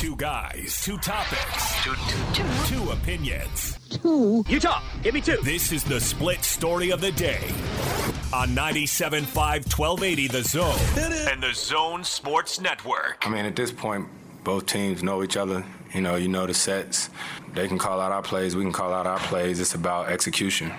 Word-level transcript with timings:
Two 0.00 0.16
guys, 0.16 0.80
two 0.82 0.96
topics, 0.96 1.84
two, 1.84 1.92
two, 2.08 2.42
two. 2.42 2.74
two 2.74 2.90
opinions. 2.90 3.78
Two. 3.90 4.42
You 4.48 4.58
talk. 4.58 4.82
Give 5.02 5.12
me 5.12 5.20
two. 5.20 5.36
This 5.42 5.72
is 5.72 5.84
the 5.84 6.00
split 6.00 6.42
story 6.42 6.88
of 6.88 7.02
the 7.02 7.12
day 7.12 7.42
on 8.32 8.48
97.5 8.56 9.26
1280 9.36 10.28
The 10.28 10.42
Zone 10.42 11.28
and 11.30 11.42
The 11.42 11.52
Zone 11.52 12.02
Sports 12.02 12.62
Network. 12.62 13.18
I 13.20 13.28
mean, 13.28 13.44
at 13.44 13.54
this 13.54 13.72
point, 13.72 14.08
both 14.42 14.64
teams 14.64 15.02
know 15.02 15.22
each 15.22 15.36
other. 15.36 15.62
You 15.92 16.00
know, 16.00 16.16
you 16.16 16.28
know 16.28 16.46
the 16.46 16.54
sets. 16.54 17.10
They 17.52 17.68
can 17.68 17.76
call 17.76 18.00
out 18.00 18.10
our 18.10 18.22
plays. 18.22 18.56
We 18.56 18.62
can 18.62 18.72
call 18.72 18.94
out 18.94 19.06
our 19.06 19.18
plays. 19.18 19.60
It's 19.60 19.74
about 19.74 20.08
execution. 20.08 20.72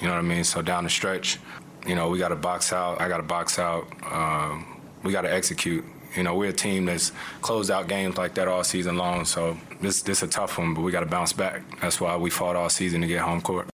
You 0.00 0.08
know 0.08 0.14
what 0.14 0.18
I 0.18 0.22
mean? 0.22 0.42
So 0.42 0.60
down 0.60 0.82
the 0.82 0.90
stretch, 0.90 1.38
you 1.86 1.94
know, 1.94 2.08
we 2.08 2.18
got 2.18 2.30
to 2.30 2.36
box 2.36 2.72
out. 2.72 3.00
I 3.00 3.06
got 3.06 3.18
to 3.18 3.22
box 3.22 3.60
out. 3.60 3.86
Um, 4.10 4.80
we 5.04 5.12
got 5.12 5.22
to 5.22 5.32
execute. 5.32 5.84
You 6.16 6.22
know, 6.22 6.34
we're 6.34 6.50
a 6.50 6.52
team 6.52 6.86
that's 6.86 7.12
closed 7.40 7.70
out 7.70 7.88
games 7.88 8.16
like 8.16 8.34
that 8.34 8.48
all 8.48 8.64
season 8.64 8.96
long. 8.96 9.24
So 9.24 9.58
this 9.80 10.02
this 10.02 10.22
a 10.22 10.26
tough 10.28 10.58
one, 10.58 10.74
but 10.74 10.82
we 10.82 10.92
got 10.92 11.00
to 11.00 11.06
bounce 11.06 11.32
back. 11.32 11.62
That's 11.80 12.00
why 12.00 12.16
we 12.16 12.30
fought 12.30 12.56
all 12.56 12.70
season 12.70 13.00
to 13.02 13.06
get 13.06 13.20
home 13.20 13.40
court. 13.40 13.68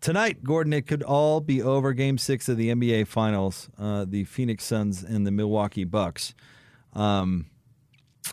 Tonight, 0.00 0.42
Gordon, 0.42 0.72
it 0.72 0.86
could 0.86 1.02
all 1.02 1.40
be 1.40 1.60
over. 1.60 1.92
Game 1.92 2.16
six 2.16 2.48
of 2.48 2.56
the 2.56 2.70
NBA 2.70 3.06
Finals, 3.06 3.68
uh, 3.78 4.06
the 4.08 4.24
Phoenix 4.24 4.64
Suns 4.64 5.02
and 5.02 5.26
the 5.26 5.30
Milwaukee 5.30 5.84
Bucks. 5.84 6.34
Um, 6.94 7.46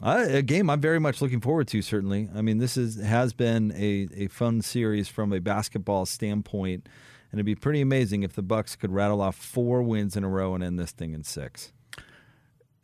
a 0.01 0.41
game 0.41 0.69
I'm 0.69 0.79
very 0.79 0.99
much 0.99 1.21
looking 1.21 1.41
forward 1.41 1.67
to. 1.69 1.81
Certainly, 1.81 2.29
I 2.33 2.41
mean 2.41 2.57
this 2.57 2.77
is 2.77 2.95
has 3.01 3.33
been 3.33 3.71
a, 3.73 4.07
a 4.15 4.27
fun 4.27 4.61
series 4.61 5.07
from 5.07 5.33
a 5.33 5.39
basketball 5.39 6.05
standpoint, 6.05 6.87
and 7.31 7.39
it'd 7.39 7.45
be 7.45 7.55
pretty 7.55 7.81
amazing 7.81 8.23
if 8.23 8.33
the 8.33 8.41
Bucks 8.41 8.75
could 8.75 8.91
rattle 8.91 9.21
off 9.21 9.35
four 9.35 9.81
wins 9.81 10.15
in 10.15 10.23
a 10.23 10.29
row 10.29 10.55
and 10.55 10.63
end 10.63 10.79
this 10.79 10.91
thing 10.91 11.13
in 11.13 11.23
six. 11.23 11.73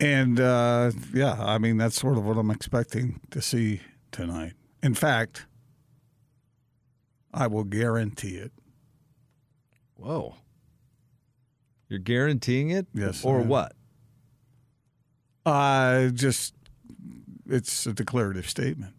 And 0.00 0.40
uh, 0.40 0.90
yeah, 1.12 1.36
I 1.38 1.58
mean 1.58 1.76
that's 1.76 1.98
sort 1.98 2.18
of 2.18 2.24
what 2.24 2.36
I'm 2.36 2.50
expecting 2.50 3.20
to 3.30 3.40
see 3.40 3.80
tonight. 4.10 4.54
In 4.82 4.94
fact, 4.94 5.46
I 7.32 7.46
will 7.46 7.64
guarantee 7.64 8.36
it. 8.36 8.52
Whoa! 9.96 10.34
You're 11.88 12.00
guaranteeing 12.00 12.70
it? 12.70 12.86
Yes. 12.92 13.24
Or 13.24 13.40
what? 13.40 13.72
Uh, 15.46 16.08
just 16.08 16.54
it's 17.48 17.86
a 17.86 17.92
declarative 17.92 18.48
statement. 18.48 18.94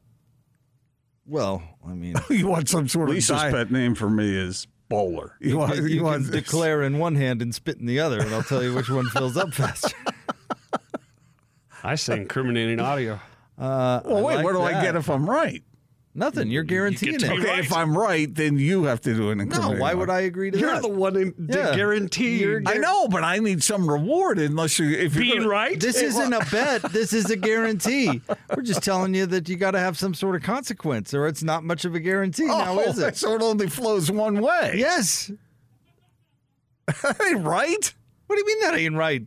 Well, 1.25 1.63
I 1.85 1.93
mean, 1.93 2.15
you 2.29 2.47
want 2.47 2.69
some 2.69 2.87
sort 2.87 3.09
Lisa's 3.09 3.43
of 3.43 3.51
pet 3.51 3.71
name 3.71 3.95
for 3.95 4.09
me 4.09 4.35
is 4.35 4.67
Bowler. 4.89 5.35
You, 5.39 5.57
want, 5.57 5.75
you, 5.75 5.85
you 5.85 6.03
want 6.03 6.25
can 6.25 6.31
declare 6.31 6.83
in 6.83 6.99
one 6.99 7.15
hand 7.15 7.41
and 7.41 7.53
spit 7.53 7.77
in 7.79 7.85
the 7.85 7.99
other, 7.99 8.19
and 8.19 8.33
I'll 8.33 8.43
tell 8.43 8.63
you 8.63 8.73
which 8.73 8.89
one 8.89 9.05
fills 9.09 9.35
up 9.35 9.53
faster. 9.53 9.95
I 11.85 11.95
say 11.95 12.17
incriminating 12.21 12.79
audio. 12.79 13.19
Uh, 13.57 14.01
well, 14.03 14.21
wait, 14.21 14.35
like 14.35 14.43
what 14.43 14.51
do 14.51 14.57
that. 14.57 14.73
I 14.75 14.81
get 14.81 14.97
if 14.97 15.09
I'm 15.09 15.29
right? 15.29 15.63
Nothing. 16.13 16.49
You're 16.51 16.63
guaranteeing 16.63 17.19
to 17.19 17.25
it. 17.25 17.31
Okay, 17.39 17.47
right. 17.51 17.59
if 17.59 17.71
I'm 17.71 17.97
right, 17.97 18.27
then 18.35 18.57
you 18.59 18.83
have 18.83 18.99
to 19.01 19.13
do 19.15 19.29
an 19.31 19.37
No, 19.37 19.43
incriminating. 19.43 19.79
why 19.79 19.93
would 19.93 20.09
I 20.09 20.19
agree 20.21 20.51
to 20.51 20.57
that? 20.57 20.61
You're 20.61 20.81
the 20.81 20.89
one 20.89 21.13
that 21.13 21.33
Yeah. 21.57 21.73
guaranteed. 21.73 22.41
You're 22.41 22.61
I 22.65 22.73
know, 22.79 23.07
but 23.07 23.23
I 23.23 23.37
need 23.39 23.63
some 23.63 23.89
reward 23.89 24.39
unless 24.39 24.77
you 24.77 24.89
if 24.91 25.15
you're 25.15 25.23
being 25.23 25.37
gonna- 25.37 25.47
right. 25.47 25.79
This 25.79 26.01
isn't 26.01 26.33
a 26.33 26.45
bet. 26.51 26.81
This 26.91 27.13
is 27.13 27.29
a 27.31 27.37
guarantee. 27.37 28.21
We're 28.53 28.61
just 28.63 28.83
telling 28.83 29.13
you 29.13 29.25
that 29.27 29.47
you 29.47 29.55
got 29.55 29.71
to 29.71 29.79
have 29.79 29.97
some 29.97 30.13
sort 30.13 30.35
of 30.35 30.41
consequence, 30.43 31.13
or 31.13 31.25
it's 31.25 31.41
not 31.43 31.63
much 31.63 31.85
of 31.85 31.95
a 31.95 32.01
guarantee. 32.01 32.47
now, 32.47 32.77
Oh, 32.77 32.79
is 32.81 32.99
it? 32.99 33.15
So 33.15 33.35
it 33.35 33.41
only 33.41 33.67
flows 33.69 34.11
one 34.11 34.41
way. 34.41 34.73
Yes. 34.75 35.31
That 36.87 37.21
ain't 37.25 37.45
right. 37.45 37.93
What 38.27 38.35
do 38.35 38.39
you 38.41 38.47
mean 38.47 38.59
that 38.69 38.77
ain't 38.77 38.95
right? 38.95 39.23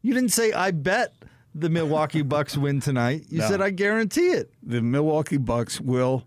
You 0.00 0.14
didn't 0.14 0.30
say 0.32 0.52
I 0.52 0.70
bet 0.70 1.12
the 1.54 1.68
Milwaukee 1.70 2.22
Bucks 2.34 2.56
win 2.56 2.80
tonight. 2.80 3.24
You 3.28 3.38
No. 3.40 3.48
said 3.48 3.60
I 3.60 3.70
guarantee 3.70 4.28
it. 4.32 4.52
The 4.62 4.80
Milwaukee 4.82 5.36
Bucks 5.38 5.80
will 5.80 6.26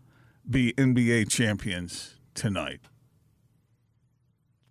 be 0.49 0.73
NBA 0.73 1.29
champions 1.29 2.15
tonight. 2.33 2.81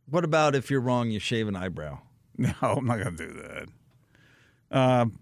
What 0.09 0.25
about 0.25 0.55
if 0.55 0.71
you're 0.71 0.81
wrong, 0.81 1.11
you 1.11 1.19
shave 1.19 1.49
an 1.49 1.57
eyebrow? 1.57 1.99
No, 2.37 2.53
I'm 2.63 2.85
not 2.85 2.99
going 2.99 3.17
to 3.17 3.27
do 3.29 3.33
that. 3.43 4.77
Um, 4.77 5.21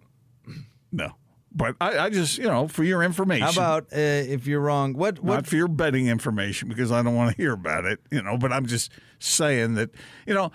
no, 0.91 1.13
but 1.55 1.77
I, 1.79 1.99
I 1.99 2.09
just 2.11 2.39
you 2.39 2.45
know 2.45 2.67
for 2.67 2.85
your 2.85 3.03
information. 3.03 3.45
How 3.47 3.53
about 3.53 3.83
uh, 3.93 3.97
if 3.99 4.47
you're 4.47 4.61
wrong? 4.63 4.95
What 4.95 5.23
not 5.23 5.47
for 5.47 5.57
your 5.57 5.69
betting 5.69 6.07
information 6.07 6.71
because 6.71 6.91
I 6.91 7.03
don't 7.03 7.15
want 7.15 7.33
to 7.33 7.37
hear 7.37 7.53
about 7.53 7.85
it, 7.85 8.01
you 8.11 8.23
know. 8.23 8.39
But 8.39 8.51
I'm 8.51 8.65
just 8.65 8.91
saying 9.19 9.75
that, 9.75 9.91
you 10.27 10.33
know, 10.33 10.53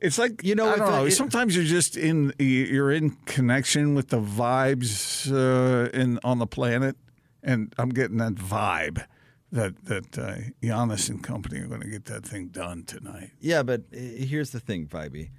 it's 0.00 0.18
like 0.18 0.42
You 0.44 0.54
know, 0.54 0.68
I 0.68 0.76
don't 0.76 0.90
know. 0.90 1.04
it- 1.06 1.12
sometimes 1.12 1.54
you're 1.56 1.64
just 1.64 1.96
in 1.96 2.32
you're 2.38 2.92
in 2.92 3.10
connection 3.26 3.94
with 3.94 4.08
the 4.08 4.20
vibes 4.20 5.30
uh, 5.32 5.90
in 5.90 6.18
on 6.24 6.38
the 6.38 6.46
planet, 6.46 6.96
and 7.42 7.74
I'm 7.78 7.90
getting 7.90 8.18
that 8.18 8.34
vibe 8.34 9.04
that 9.52 9.84
that 9.86 10.18
uh, 10.18 10.36
Giannis 10.62 11.08
and 11.08 11.22
company 11.22 11.60
are 11.60 11.66
going 11.66 11.80
to 11.80 11.88
get 11.88 12.04
that 12.06 12.24
thing 12.24 12.48
done 12.48 12.84
tonight. 12.84 13.30
Yeah, 13.40 13.62
but 13.62 13.82
uh, 13.92 13.96
here's 13.98 14.50
the 14.50 14.60
thing, 14.60 14.86
Vibey. 14.86 15.30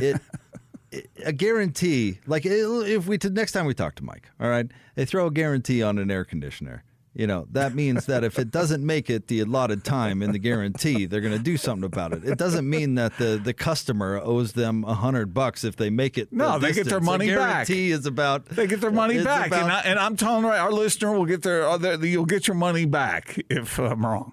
It, 0.00 0.20
it 0.90 1.10
a 1.24 1.32
guarantee. 1.32 2.18
Like 2.26 2.44
if 2.46 3.06
we 3.06 3.18
next 3.30 3.52
time 3.52 3.66
we 3.66 3.74
talk 3.74 3.94
to 3.96 4.04
Mike, 4.04 4.28
all 4.40 4.48
right, 4.48 4.66
they 4.94 5.04
throw 5.04 5.26
a 5.26 5.30
guarantee 5.30 5.82
on 5.82 5.98
an 5.98 6.10
air 6.10 6.24
conditioner. 6.24 6.82
You 7.14 7.26
know 7.26 7.46
that 7.52 7.74
means 7.74 8.06
that 8.06 8.24
if 8.24 8.38
it 8.38 8.50
doesn't 8.50 8.82
make 8.86 9.10
it 9.10 9.26
the 9.26 9.40
allotted 9.40 9.84
time 9.84 10.22
in 10.22 10.32
the 10.32 10.38
guarantee, 10.38 11.04
they're 11.04 11.20
going 11.20 11.36
to 11.36 11.42
do 11.42 11.58
something 11.58 11.84
about 11.84 12.14
it. 12.14 12.24
It 12.24 12.38
doesn't 12.38 12.68
mean 12.68 12.94
that 12.94 13.18
the 13.18 13.38
the 13.42 13.52
customer 13.52 14.18
owes 14.18 14.52
them 14.54 14.82
a 14.84 14.94
hundred 14.94 15.34
bucks 15.34 15.62
if 15.62 15.76
they 15.76 15.90
make 15.90 16.16
it. 16.16 16.30
the 16.30 16.36
No, 16.36 16.58
they 16.58 16.68
get 16.68 16.74
their 16.86 17.00
distance. 17.00 17.04
money 17.04 17.28
a 17.28 17.36
back. 17.36 17.66
guarantee 17.66 17.90
is 17.90 18.06
about 18.06 18.46
They 18.46 18.66
get 18.66 18.80
their 18.80 18.90
money 18.90 19.22
back, 19.22 19.48
about- 19.48 19.62
and, 19.64 19.72
I, 19.72 19.80
and 19.80 19.98
I'm 19.98 20.16
telling 20.16 20.44
right, 20.46 20.58
our 20.58 20.72
listener 20.72 21.12
will 21.12 21.26
get 21.26 21.42
their, 21.42 21.76
their 21.76 22.02
you'll 22.02 22.24
get 22.24 22.48
your 22.48 22.54
money 22.56 22.86
back 22.86 23.38
if 23.50 23.78
I'm 23.78 24.06
wrong. 24.06 24.32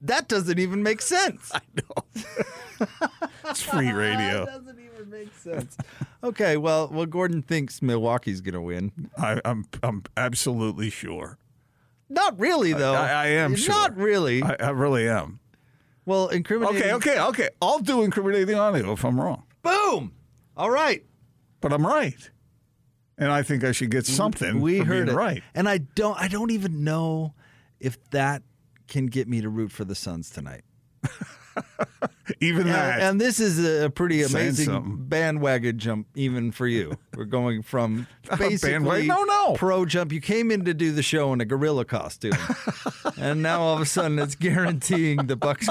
that 0.00 0.28
doesn't 0.28 0.58
even 0.58 0.82
make 0.82 1.02
sense. 1.02 1.50
I 1.54 1.60
know. 1.76 2.86
it's 3.50 3.60
free 3.60 3.92
radio. 3.92 4.46
doesn't 5.10 5.20
even 5.20 5.28
make 5.28 5.36
sense. 5.36 5.76
okay, 6.22 6.56
well, 6.56 6.88
well, 6.88 7.06
Gordon 7.06 7.42
thinks 7.42 7.80
Milwaukee's 7.82 8.40
going 8.40 8.54
to 8.54 8.60
win. 8.60 9.10
I, 9.16 9.40
I'm 9.44 9.64
I'm 9.82 10.02
absolutely 10.16 10.90
sure. 10.90 11.38
Not 12.08 12.38
really, 12.38 12.72
though. 12.72 12.94
I, 12.94 13.08
I 13.08 13.26
am 13.28 13.54
sure. 13.54 13.74
Not 13.74 13.96
really. 13.96 14.42
I, 14.42 14.56
I 14.60 14.70
really 14.70 15.08
am. 15.08 15.40
well, 16.06 16.28
incriminating. 16.28 16.90
Okay, 16.92 17.12
okay, 17.12 17.20
okay. 17.20 17.48
I'll 17.60 17.80
do 17.80 18.02
incriminating 18.02 18.54
audio 18.56 18.92
if 18.92 19.04
I'm 19.04 19.20
wrong, 19.20 19.44
Boom. 19.62 20.12
All 20.56 20.70
right. 20.70 21.04
but 21.60 21.72
I'm 21.72 21.86
right, 21.86 22.30
and 23.18 23.30
I 23.30 23.42
think 23.42 23.62
I 23.64 23.72
should 23.72 23.90
get 23.90 24.06
something. 24.06 24.60
We 24.60 24.78
for 24.80 24.86
heard 24.86 25.06
being 25.06 25.16
it. 25.16 25.18
right. 25.18 25.42
And 25.54 25.68
I 25.68 25.78
don't. 25.78 26.18
I 26.18 26.28
don't 26.28 26.50
even 26.50 26.82
know 26.82 27.34
if 27.78 27.98
that 28.10 28.42
can 28.88 29.06
get 29.06 29.28
me 29.28 29.40
to 29.42 29.48
root 29.50 29.70
for 29.70 29.84
the 29.84 29.94
Suns 29.94 30.30
tonight. 30.30 30.62
Even 32.40 32.66
that. 32.66 32.94
And, 32.94 33.02
and 33.02 33.20
this 33.20 33.40
is 33.40 33.58
a 33.82 33.90
pretty 33.90 34.22
amazing 34.22 34.96
bandwagon 35.08 35.78
jump, 35.78 36.06
even 36.14 36.52
for 36.52 36.66
you. 36.66 36.98
We're 37.16 37.24
going 37.24 37.62
from 37.62 38.06
basically? 38.38 39.06
No, 39.06 39.24
no. 39.24 39.54
pro 39.54 39.84
jump. 39.86 40.12
You 40.12 40.20
came 40.20 40.50
in 40.50 40.64
to 40.66 40.74
do 40.74 40.92
the 40.92 41.02
show 41.02 41.32
in 41.32 41.40
a 41.40 41.44
gorilla 41.44 41.84
costume, 41.84 42.34
and 43.18 43.42
now 43.42 43.60
all 43.60 43.74
of 43.74 43.80
a 43.80 43.86
sudden 43.86 44.18
it's 44.18 44.34
guaranteeing 44.34 45.26
the 45.26 45.36
Bucks 45.36 45.68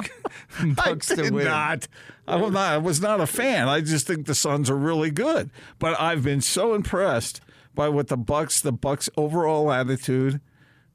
Bucks 0.75 1.11
I 1.11 1.15
to 1.15 1.21
did 1.23 1.33
win. 1.33 1.45
not. 1.45 1.87
I 2.27 2.35
was 2.35 2.51
not. 2.51 2.73
I 2.73 2.77
was 2.77 3.01
not 3.01 3.21
a 3.21 3.27
fan. 3.27 3.69
I 3.69 3.81
just 3.81 4.07
think 4.07 4.25
the 4.25 4.35
Suns 4.35 4.69
are 4.69 4.75
really 4.75 5.11
good. 5.11 5.49
But 5.79 5.99
I've 6.01 6.23
been 6.23 6.41
so 6.41 6.73
impressed 6.73 7.39
by 7.73 7.87
what 7.87 8.07
the 8.07 8.17
Bucks, 8.17 8.59
the 8.59 8.73
Bucks' 8.73 9.09
overall 9.15 9.71
attitude, 9.71 10.41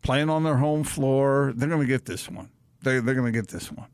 playing 0.03 0.28
on 0.28 0.43
their 0.43 0.56
home 0.56 0.84
floor. 0.84 1.53
They're 1.54 1.69
going 1.69 1.81
to 1.81 1.87
get 1.87 2.04
this 2.04 2.28
one. 2.28 2.50
They, 2.82 2.99
they're 2.99 3.14
going 3.14 3.32
to 3.32 3.38
get 3.38 3.49
this 3.49 3.70
one, 3.70 3.87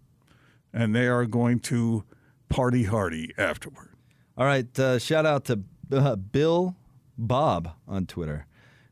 and 0.73 0.95
they 0.95 1.07
are 1.07 1.27
going 1.27 1.61
to 1.61 2.05
party 2.49 2.85
hardy 2.85 3.33
afterward. 3.37 3.91
All 4.37 4.47
right. 4.47 4.79
Uh, 4.79 4.99
shout 4.99 5.27
out 5.27 5.45
to 5.47 5.61
uh, 5.93 6.17
Bill 6.17 6.77
Bob 7.17 7.71
on 7.87 8.07
Twitter, 8.07 8.47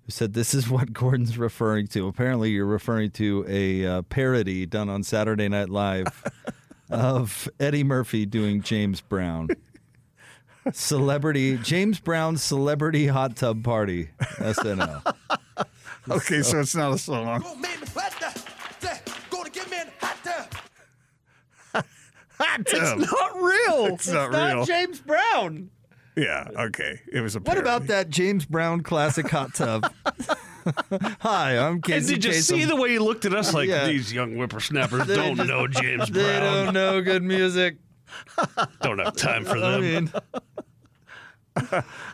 who 0.04 0.10
said 0.10 0.32
this 0.34 0.54
is 0.54 0.68
what 0.68 0.92
Gordon's 0.92 1.38
referring 1.38 1.86
to. 1.88 2.08
Apparently, 2.08 2.50
you're 2.50 2.66
referring 2.66 3.10
to 3.12 3.44
a 3.48 3.86
uh, 3.86 4.02
parody 4.02 4.66
done 4.66 4.88
on 4.88 5.02
Saturday 5.02 5.48
Night 5.48 5.68
Live 5.68 6.24
of 6.90 7.48
Eddie 7.60 7.84
Murphy 7.84 8.26
doing 8.26 8.62
James 8.62 9.00
Brown. 9.00 9.48
Celebrity 10.72 11.58
James 11.58 12.00
Brown 12.00 12.36
celebrity 12.36 13.06
hot 13.06 13.36
tub 13.36 13.62
party 13.62 14.10
SNL. 14.20 15.14
Okay, 16.08 16.42
so 16.42 16.60
it's 16.60 16.76
not 16.76 16.92
a 16.92 16.98
song. 16.98 17.44
Hot 22.56 22.66
tub. 22.66 22.98
Oh. 22.98 22.98
Not 22.98 23.42
real. 23.42 23.86
It's 23.94 24.08
not 24.08 24.30
real. 24.32 24.64
James 24.64 25.00
Brown. 25.00 25.70
Yeah. 26.16 26.48
Okay. 26.58 27.00
It 27.12 27.20
was 27.20 27.36
a. 27.36 27.40
What 27.40 27.58
about 27.58 27.82
parody. 27.82 27.86
that 27.88 28.10
James 28.10 28.44
Brown 28.46 28.82
classic 28.82 29.28
hot 29.28 29.54
tub? 29.54 29.92
Hi, 31.20 31.58
I'm 31.58 31.74
And 31.74 31.82
Casey 31.84 32.14
did 32.14 32.24
you 32.24 32.30
Kasem. 32.32 32.42
see 32.42 32.64
the 32.64 32.74
way 32.76 32.90
he 32.90 32.98
looked 32.98 33.24
at 33.24 33.34
us 33.34 33.52
like 33.54 33.68
Yeah. 33.68 33.86
these 33.86 34.12
young 34.12 34.34
whippersnappers 34.34 35.06
They 35.06 35.14
don't 35.16 35.36
just- 35.36 35.48
know 35.48 35.66
James 35.68 36.10
Brown. 36.10 36.24
They 36.24 36.38
Brown? 36.40 36.64
don't 36.64 36.74
know 36.74 37.00
good 37.02 37.22
music. 37.22 37.76
Don't 38.82 38.98
have 38.98 39.16
time 39.16 39.44
for 39.44 39.56
I 39.58 39.70
them. 39.72 39.80
mean, 39.82 40.12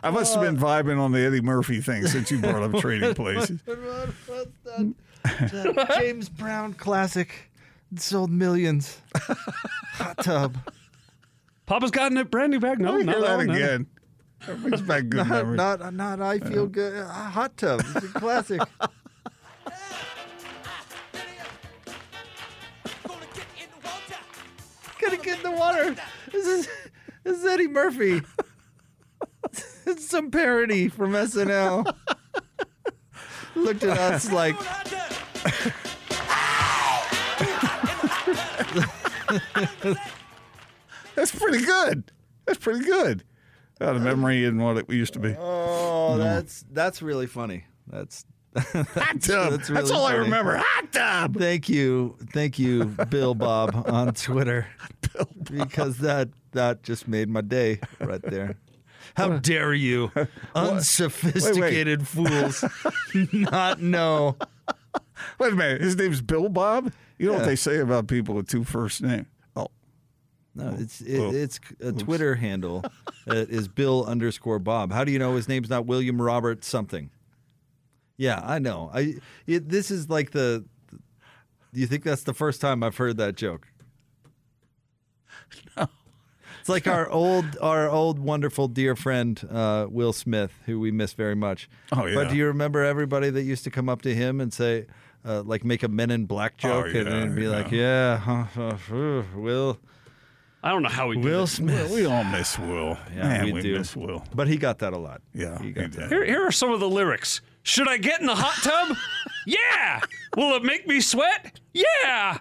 I 0.03 0.09
must 0.09 0.33
have 0.33 0.43
been 0.43 0.57
vibing 0.57 0.99
on 0.99 1.11
the 1.11 1.19
Eddie 1.19 1.41
Murphy 1.41 1.81
thing 1.81 2.07
since 2.07 2.31
you 2.31 2.39
brought 2.39 2.63
up 2.63 2.81
trading 2.81 3.13
places. 3.13 3.59
What's 3.65 3.77
that? 4.65 4.93
That 5.23 5.97
James 5.99 6.29
Brown 6.29 6.73
classic 6.73 7.51
It 7.52 7.52
sold 7.99 8.29
millions. 8.31 9.01
Hot 9.15 10.17
tub. 10.23 10.57
Papa's 11.65 11.91
gotten 11.91 12.17
a 12.17 12.25
brand 12.25 12.51
new 12.51 12.59
bag. 12.59 12.79
No, 12.79 12.91
Let 12.91 12.99
me 12.99 13.03
not 13.05 13.15
hear 13.15 13.21
that 13.21 13.27
that 13.29 13.37
one, 13.37 13.47
no. 13.47 13.53
again. 13.53 13.87
That 14.47 14.61
brings 14.61 14.81
back 14.81 15.07
good 15.09 15.17
Not, 15.27 15.29
memories. 15.29 15.57
not, 15.57 15.93
not 15.93 16.21
I 16.21 16.39
feel 16.39 16.67
good. 16.67 16.93
Uh, 16.95 17.07
hot 17.07 17.55
tub. 17.57 17.81
It's 17.95 18.05
a 18.05 18.09
classic. 18.09 18.61
Gonna 24.99 25.17
get 25.17 25.37
in 25.37 25.43
the 25.43 25.51
water. 25.51 25.95
This 26.31 26.45
is 26.47 26.69
this 27.23 27.39
is 27.39 27.45
Eddie 27.45 27.67
Murphy. 27.67 28.21
it's 29.85 30.07
some 30.09 30.31
parody 30.31 30.87
from 30.87 31.11
SNL. 31.11 31.93
Looked 33.55 33.83
at 33.83 33.97
us 33.97 34.31
like 34.31 34.55
That's 41.15 41.31
pretty 41.31 41.63
good. 41.65 42.11
That's 42.45 42.59
pretty 42.59 42.83
good. 42.85 43.23
Out 43.81 43.95
of 43.95 44.01
memory 44.01 44.45
and 44.45 44.63
what 44.63 44.77
it 44.77 44.89
used 44.89 45.13
to 45.13 45.19
be. 45.19 45.35
Oh, 45.37 46.15
mm. 46.15 46.17
that's 46.19 46.63
that's 46.71 47.01
really 47.01 47.27
funny. 47.27 47.65
That's 47.87 48.25
Hot 48.55 48.85
tub. 49.19 49.19
that's 49.19 49.67
That's, 49.67 49.69
really 49.69 49.91
all 49.91 50.05
I 50.05 50.13
remember. 50.13 50.57
Hot 50.57 50.91
tub. 50.91 51.37
thank 51.37 51.67
you, 51.69 52.15
thank 52.31 52.59
you, 52.59 52.85
Bill 53.09 53.33
Bob 53.33 53.83
on 53.87 54.13
Twitter, 54.13 54.67
because 55.51 55.97
that 55.99 56.29
that 56.51 56.83
just 56.83 57.07
made 57.07 57.29
my 57.29 57.41
day 57.41 57.79
right 57.99 58.21
there. 58.21 58.55
How 59.15 59.37
dare 59.37 59.73
you, 59.73 60.11
unsophisticated 60.55 62.07
fools, 62.07 62.63
not 63.31 63.81
know? 63.81 64.37
Wait 65.39 65.53
a 65.53 65.55
minute. 65.55 65.81
His 65.81 65.95
name's 65.95 66.21
Bill 66.21 66.49
Bob? 66.49 66.91
You 67.17 67.27
know 67.27 67.33
Yeah. 67.33 67.39
what 67.39 67.45
they 67.45 67.55
say 67.55 67.77
about 67.79 68.07
people 68.07 68.35
with 68.35 68.47
two 68.47 68.63
first 68.63 69.01
names? 69.01 69.27
Oh, 70.59 70.63
No, 70.69 70.75
it's 70.79 71.01
it, 71.01 71.19
Oh. 71.19 71.31
it's 71.33 71.59
a 71.81 71.91
Twitter 71.91 72.35
handle 72.35 72.83
that 73.25 73.49
is 73.49 73.67
Bill 73.67 74.05
underscore 74.05 74.59
Bob. 74.59 74.91
How 74.91 75.03
do 75.03 75.11
you 75.11 75.19
know 75.19 75.35
his 75.35 75.47
name's 75.47 75.69
not 75.69 75.85
William 75.85 76.21
Robert 76.21 76.63
something? 76.63 77.09
Yeah, 78.17 78.39
I 78.43 78.59
know. 78.59 78.91
I 78.93 79.15
it, 79.47 79.69
this 79.69 79.89
is 79.91 80.09
like 80.09 80.31
the. 80.31 80.63
Do 80.91 81.79
you 81.79 81.87
think 81.87 82.03
that's 82.03 82.23
the 82.23 82.35
first 82.35 82.61
time 82.61 82.83
I've 82.83 82.97
heard 82.97 83.17
that 83.17 83.35
joke? 83.35 83.67
No. 85.77 85.87
It's 86.59 86.69
like 86.69 86.87
our 86.87 87.09
old, 87.11 87.57
our 87.61 87.89
old 87.89 88.19
wonderful 88.19 88.67
dear 88.67 88.95
friend 88.95 89.41
uh, 89.51 89.87
Will 89.89 90.13
Smith, 90.13 90.51
who 90.65 90.79
we 90.79 90.91
miss 90.91 91.13
very 91.13 91.35
much. 91.35 91.69
Oh, 91.91 92.05
yeah. 92.05 92.15
But 92.15 92.29
do 92.29 92.35
you 92.37 92.45
remember 92.45 92.83
everybody 92.83 93.29
that 93.29 93.41
used 93.43 93.63
to 93.65 93.71
come 93.71 93.89
up 93.89 94.01
to 94.03 94.15
him 94.15 94.39
and 94.39 94.53
say, 94.53 94.85
uh, 95.25 95.41
like, 95.43 95.63
make 95.65 95.83
a 95.83 95.87
Men 95.87 96.09
in 96.11 96.25
Black 96.25 96.57
joke, 96.57 96.87
and 96.87 96.95
Oh, 96.95 96.99
yeah, 96.99 97.03
then 97.19 97.35
be 97.35 97.43
yeah. 97.43 97.49
like, 97.49 97.71
"Yeah, 97.71 99.25
Will." 99.35 99.77
I 100.63 100.69
don't 100.69 100.81
know 100.81 100.89
how 100.89 101.07
we 101.09 101.15
did 101.17 101.25
Will 101.25 101.43
it. 101.43 101.47
Smith. 101.47 101.91
we 101.91 102.05
all 102.05 102.23
miss 102.23 102.57
Will. 102.57 102.97
Yeah, 103.13 103.23
Man, 103.27 103.45
we, 103.45 103.51
we 103.53 103.61
do. 103.61 103.77
miss 103.77 103.95
Will. 103.95 104.23
But 104.33 104.47
he 104.47 104.55
got 104.57 104.79
that 104.79 104.93
a 104.93 104.97
lot. 104.97 105.21
Yeah, 105.33 105.57
he 105.59 105.65
he 105.67 105.71
got 105.73 105.81
did. 105.91 105.93
that. 105.93 106.09
Here, 106.09 106.23
here 106.23 106.41
are 106.47 106.51
some 106.51 106.71
of 106.71 106.79
the 106.79 106.89
lyrics. 106.89 107.41
Should 107.63 107.87
I 107.89 107.97
get 107.97 108.21
in 108.21 108.27
the 108.27 108.35
hot 108.35 108.55
tub? 108.63 108.97
yeah. 109.45 109.99
Will 110.37 110.55
it 110.55 110.63
make 110.63 110.87
me 110.87 111.01
sweat? 111.01 111.59
Yeah. 111.73 112.37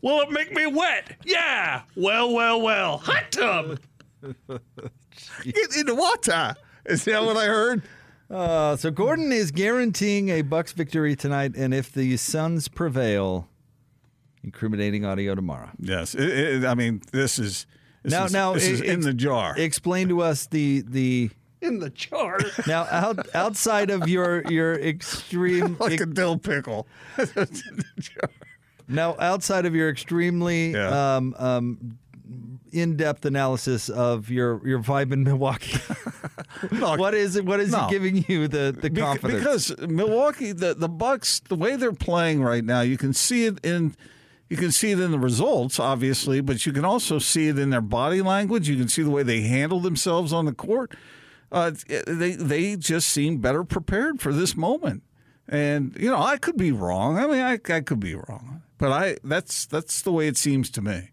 Will 0.00 0.20
it 0.22 0.30
make 0.30 0.52
me 0.52 0.66
wet? 0.66 1.16
Yeah. 1.24 1.82
Well, 1.96 2.32
well, 2.32 2.60
well. 2.60 2.98
Hot 2.98 3.30
tub. 3.32 3.80
Get 5.42 5.76
in 5.76 5.86
the 5.86 5.94
water. 5.94 6.54
Is 6.86 7.04
that 7.04 7.22
what 7.24 7.36
I 7.36 7.46
heard? 7.46 7.82
Uh, 8.30 8.76
so 8.76 8.90
Gordon 8.90 9.32
is 9.32 9.50
guaranteeing 9.50 10.28
a 10.30 10.42
Bucks 10.42 10.72
victory 10.72 11.14
tonight, 11.16 11.52
and 11.56 11.72
if 11.72 11.92
the 11.92 12.16
Suns 12.16 12.68
prevail, 12.68 13.48
incriminating 14.44 15.04
audio 15.04 15.34
tomorrow. 15.34 15.70
Yes. 15.80 16.14
It, 16.14 16.28
it, 16.28 16.64
I 16.64 16.74
mean, 16.74 17.02
this 17.12 17.38
is 17.38 17.66
this 18.02 18.12
Now- 18.12 18.24
is, 18.26 18.32
now, 18.32 18.52
this 18.52 18.68
is 18.68 18.80
it- 18.80 18.86
in 18.86 19.00
the 19.00 19.14
jar. 19.14 19.54
Explain 19.56 20.08
to 20.08 20.20
us 20.22 20.46
the 20.46 20.82
the 20.86 21.30
In 21.60 21.78
the 21.78 21.90
jar. 21.90 22.38
now 22.66 22.86
out, 22.90 23.26
outside 23.34 23.90
of 23.90 24.08
your 24.08 24.42
your 24.50 24.74
extreme 24.74 25.76
like 25.80 26.00
a 26.00 26.06
dill 26.06 26.38
pickle. 26.38 26.86
It's 27.18 27.34
in 27.68 27.76
the 27.76 27.84
jar. 27.98 28.30
now 28.86 29.16
outside 29.18 29.64
of 29.66 29.74
your 29.74 29.88
extremely 29.88 30.72
Yeah. 30.72 31.16
um, 31.16 31.34
um, 31.38 31.98
in-depth 32.72 33.24
analysis 33.24 33.88
of 33.88 34.30
your 34.30 34.66
your 34.66 34.80
vibe 34.80 35.12
in 35.12 35.22
Milwaukee. 35.24 35.78
Look, 36.72 36.98
what 36.98 37.14
is 37.14 37.36
it? 37.36 37.44
What 37.44 37.60
is 37.60 37.70
No. 37.72 37.86
it 37.86 37.90
giving 37.90 38.24
you 38.28 38.48
the 38.48 38.76
the 38.78 38.90
confidence? 38.90 39.38
Because 39.70 39.88
Milwaukee, 39.88 40.52
the 40.52 40.74
the 40.74 40.88
Bucks, 40.88 41.40
the 41.40 41.54
way 41.54 41.76
they're 41.76 41.92
playing 41.92 42.42
right 42.42 42.64
now, 42.64 42.80
you 42.80 42.96
can 42.98 43.12
see 43.14 43.44
it 43.46 43.64
in 43.64 43.94
you 44.48 44.56
can 44.56 44.72
see 44.72 44.90
it 44.90 45.00
in 45.00 45.10
the 45.10 45.18
results, 45.18 45.80
obviously, 45.80 46.40
but 46.40 46.66
you 46.66 46.72
can 46.72 46.84
also 46.84 47.18
see 47.18 47.48
it 47.48 47.58
in 47.58 47.70
their 47.70 47.80
body 47.80 48.20
language. 48.20 48.68
You 48.68 48.76
can 48.76 48.88
see 48.88 49.02
the 49.02 49.10
way 49.10 49.22
they 49.22 49.40
handle 49.40 49.80
themselves 49.80 50.32
on 50.32 50.44
the 50.44 50.52
court. 50.52 50.94
Uh, 51.50 51.72
they 52.06 52.32
they 52.32 52.76
just 52.76 53.08
seem 53.08 53.38
better 53.38 53.64
prepared 53.64 54.20
for 54.20 54.32
this 54.32 54.56
moment. 54.56 55.02
And 55.48 55.96
you 55.98 56.10
know, 56.10 56.20
I 56.20 56.36
could 56.36 56.56
be 56.56 56.72
wrong. 56.72 57.18
I 57.18 57.26
mean, 57.26 57.40
I, 57.40 57.58
I 57.74 57.80
could 57.80 58.00
be 58.00 58.14
wrong, 58.14 58.62
but 58.78 58.92
I 58.92 59.16
that's 59.24 59.66
that's 59.66 60.02
the 60.02 60.12
way 60.12 60.26
it 60.26 60.36
seems 60.36 60.70
to 60.70 60.82
me 60.82 61.10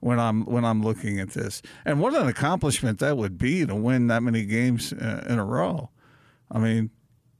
when 0.00 0.18
I'm 0.18 0.44
when 0.44 0.64
I'm 0.64 0.82
looking 0.82 1.20
at 1.20 1.30
this. 1.30 1.62
And 1.84 2.00
what 2.00 2.14
an 2.14 2.28
accomplishment 2.28 2.98
that 2.98 3.16
would 3.16 3.38
be 3.38 3.64
to 3.66 3.74
win 3.74 4.08
that 4.08 4.22
many 4.22 4.44
games 4.44 4.92
uh, 4.92 5.24
in 5.28 5.38
a 5.38 5.44
row. 5.44 5.90
I 6.50 6.58
mean, 6.58 6.90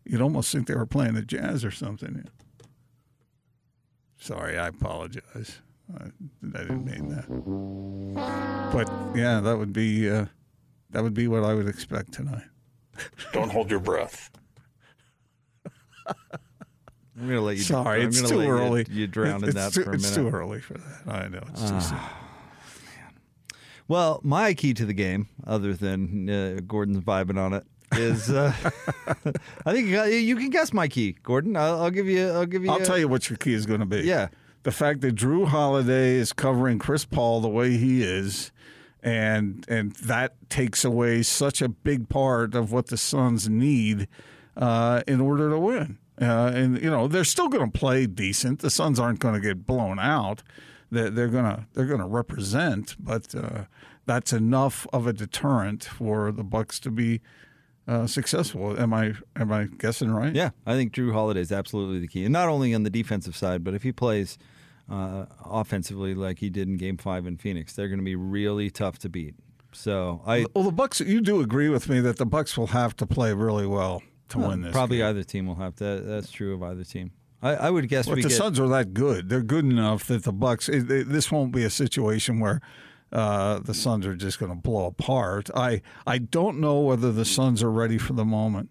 you'd 0.05 0.21
almost 0.21 0.53
think 0.53 0.67
they 0.67 0.75
were 0.75 0.87
playing 0.87 1.15
the 1.15 1.23
Jazz 1.23 1.65
or 1.65 1.71
something. 1.71 2.29
Sorry, 4.19 4.59
I 4.59 4.69
apologize. 4.69 5.61
I, 5.99 6.05
I 6.55 6.59
didn't 6.59 6.85
mean 6.85 7.09
that. 7.09 8.73
But 8.73 8.89
yeah, 9.17 9.41
that 9.41 9.57
would 9.57 9.73
be 9.73 10.11
uh, 10.11 10.27
that 10.91 11.03
would 11.03 11.15
be 11.15 11.29
what 11.29 11.45
I 11.45 11.55
would 11.55 11.69
expect 11.69 12.13
tonight. 12.13 12.45
Don't 13.33 13.51
hold 13.51 13.71
your 13.71 13.81
breath. 13.81 14.31
I'm 16.07 17.27
gonna 17.27 17.41
let 17.41 17.57
you. 17.57 17.63
Sorry, 17.63 18.03
I'm 18.03 18.09
it's 18.09 18.21
gonna 18.21 18.33
too 18.33 18.39
let 18.39 18.47
you- 18.47 18.53
early. 18.53 18.87
You, 18.91 19.07
drown 19.07 19.43
in 19.45 19.51
that 19.51 19.73
too, 19.73 19.85
for 19.85 19.91
a 19.93 19.95
It's 19.95 20.15
minute. 20.17 20.31
too 20.31 20.37
early 20.37 20.61
for 20.61 20.75
that. 20.75 21.03
I 21.09 21.29
know. 21.29 21.43
It's 21.53 21.71
too 21.71 21.81
soon. 21.81 21.99
Well, 23.89 24.21
my 24.23 24.53
key 24.55 24.75
to 24.75 24.85
the 24.85 24.93
game, 24.93 25.29
other 25.47 25.73
than 25.75 26.29
uh, 26.29 26.61
Gordon's 26.67 27.01
vibing 27.01 27.39
on 27.39 27.55
it, 27.55 27.65
is 27.93 28.31
uh, 28.31 28.53
I 29.67 29.73
think 29.73 29.89
you 29.89 30.37
can 30.37 30.51
guess 30.51 30.73
my 30.73 30.89
key, 30.89 31.17
Gordon. 31.23 31.57
I'll, 31.57 31.83
I'll 31.83 31.91
give 31.91 32.07
you. 32.07 32.29
I'll 32.29 32.47
give 32.47 32.65
you. 32.65 32.71
I'll 32.71 32.81
tell 32.81 32.99
you 32.99 33.09
what 33.09 33.29
your 33.31 33.37
key 33.37 33.55
is 33.55 33.67
going 33.67 33.81
to 33.81 33.87
be. 33.87 34.01
Yeah. 34.01 34.29
The 34.65 34.73
fact 34.73 35.01
that 35.03 35.15
Jrue 35.15 35.47
Holiday 35.47 36.17
is 36.17 36.33
covering 36.33 36.79
Chris 36.79 37.05
Paul 37.05 37.41
the 37.41 37.49
way 37.49 37.77
he 37.77 38.03
is, 38.03 38.53
and 39.03 39.65
and 39.69 39.93
that 39.97 40.35
takes 40.51 40.85
away 40.85 41.23
such 41.23 41.63
a 41.63 41.69
big 41.69 42.09
part 42.09 42.55
of 42.55 42.73
what 42.73 42.89
the 42.89 42.97
Suns 42.97 43.49
need 43.49 44.09
uh, 44.57 45.03
in 45.07 45.21
order 45.21 45.51
to 45.51 45.59
win. 45.59 45.99
Uh, 46.21 46.51
and 46.53 46.83
you 46.83 46.91
know 46.91 47.07
they're 47.07 47.25
still 47.25 47.49
going 47.49 47.71
to 47.71 47.79
play 47.79 48.07
decent. 48.07 48.59
The 48.59 48.71
Suns 48.71 48.99
aren't 48.99 49.21
going 49.21 49.35
to 49.35 49.41
get 49.41 49.65
blown 49.65 49.99
out. 49.99 50.43
They're, 50.91 51.11
they're 51.11 51.29
gonna 51.29 51.67
they're 51.75 51.87
gonna 51.87 52.09
represent, 52.09 52.97
but 52.99 53.35
uh, 53.35 53.65
that's 54.07 54.33
enough 54.33 54.87
of 54.93 55.07
a 55.07 55.13
deterrent 55.13 55.85
for 55.85 56.33
the 56.33 56.43
Bucks 56.43 56.81
to 56.81 56.91
be 56.91 57.21
uh, 57.89 58.07
successful. 58.07 58.79
Am 58.81 58.93
I 58.95 59.15
am 59.35 59.51
I 59.51 59.65
guessing 59.65 60.11
right? 60.13 60.35
Yeah, 60.35 60.51
I 60.67 60.75
think 60.75 60.93
Jrue 60.93 61.13
Holiday 61.13 61.41
is 61.41 61.51
absolutely 61.51 61.99
the 61.99 62.07
key, 62.09 62.25
and 62.25 62.33
not 62.33 62.49
only 62.49 62.75
on 62.75 62.83
the 62.85 62.91
defensive 62.91 63.35
side, 63.37 63.65
but 63.65 63.75
if 63.75 63.83
he 63.83 63.91
plays 63.93 64.39
uh, 64.91 65.25
offensively 65.45 66.15
like 66.15 66.39
he 66.39 66.51
did 66.51 66.69
in 66.69 66.77
Game 66.77 66.97
Five 66.97 67.27
in 67.27 67.37
Phoenix, 67.39 67.73
they're 67.75 67.89
going 67.89 67.99
to 67.99 68.05
be 68.05 68.17
really 68.17 68.71
tough 68.71 68.99
to 69.01 69.09
beat. 69.09 69.35
So 69.73 70.23
I 70.27 70.47
Well, 70.55 70.65
the 70.65 70.73
Bucks. 70.73 71.01
You 71.01 71.21
do 71.21 71.41
agree 71.41 71.69
with 71.69 71.89
me 71.89 72.01
that 72.01 72.17
the 72.19 72.27
Bucks 72.27 72.57
will 72.57 72.69
have 72.69 72.97
to 72.97 73.07
play 73.07 73.33
really 73.35 73.67
well 73.67 74.03
to 74.31 74.39
win 74.39 74.61
this. 74.63 74.73
probably 74.73 74.99
game. 74.99 75.07
either 75.07 75.23
team 75.23 75.47
will 75.47 75.55
have 75.57 75.75
to. 75.77 76.01
That's 76.01 76.31
true 76.31 76.55
of 76.55 76.63
either 76.63 76.85
team. 76.85 77.13
I, 77.41 77.55
I 77.55 77.71
would 77.71 77.89
guess 77.89 78.07
But 78.07 78.17
we 78.17 78.23
the 78.23 78.29
get. 78.31 78.37
Suns 78.37 78.59
are 78.59 78.67
that 78.69 78.93
good. 78.95 79.29
They're 79.29 79.43
good 79.43 79.65
enough 79.65 80.07
that 80.09 80.25
the 80.25 80.33
Bucks. 80.33 80.69
It, 80.69 80.91
it- 80.91 81.09
this 81.09 81.31
won't 81.31 81.53
be 81.53 81.65
a 81.65 81.71
situation 81.71 82.41
where 82.41 82.61
uh, 83.13 83.59
the 83.61 83.75
Suns 83.75 84.07
are 84.07 84.15
just 84.15 84.39
going 84.39 84.53
to 84.53 84.59
blow 84.59 84.87
apart. 84.87 85.51
I 85.55 85.83
I 86.07 86.19
don't 86.19 86.61
know 86.61 86.81
whether 86.81 87.13
the 87.13 87.25
Suns 87.25 87.63
are 87.63 87.71
ready 87.71 87.99
for 87.99 88.13
the 88.13 88.25
moment, 88.25 88.71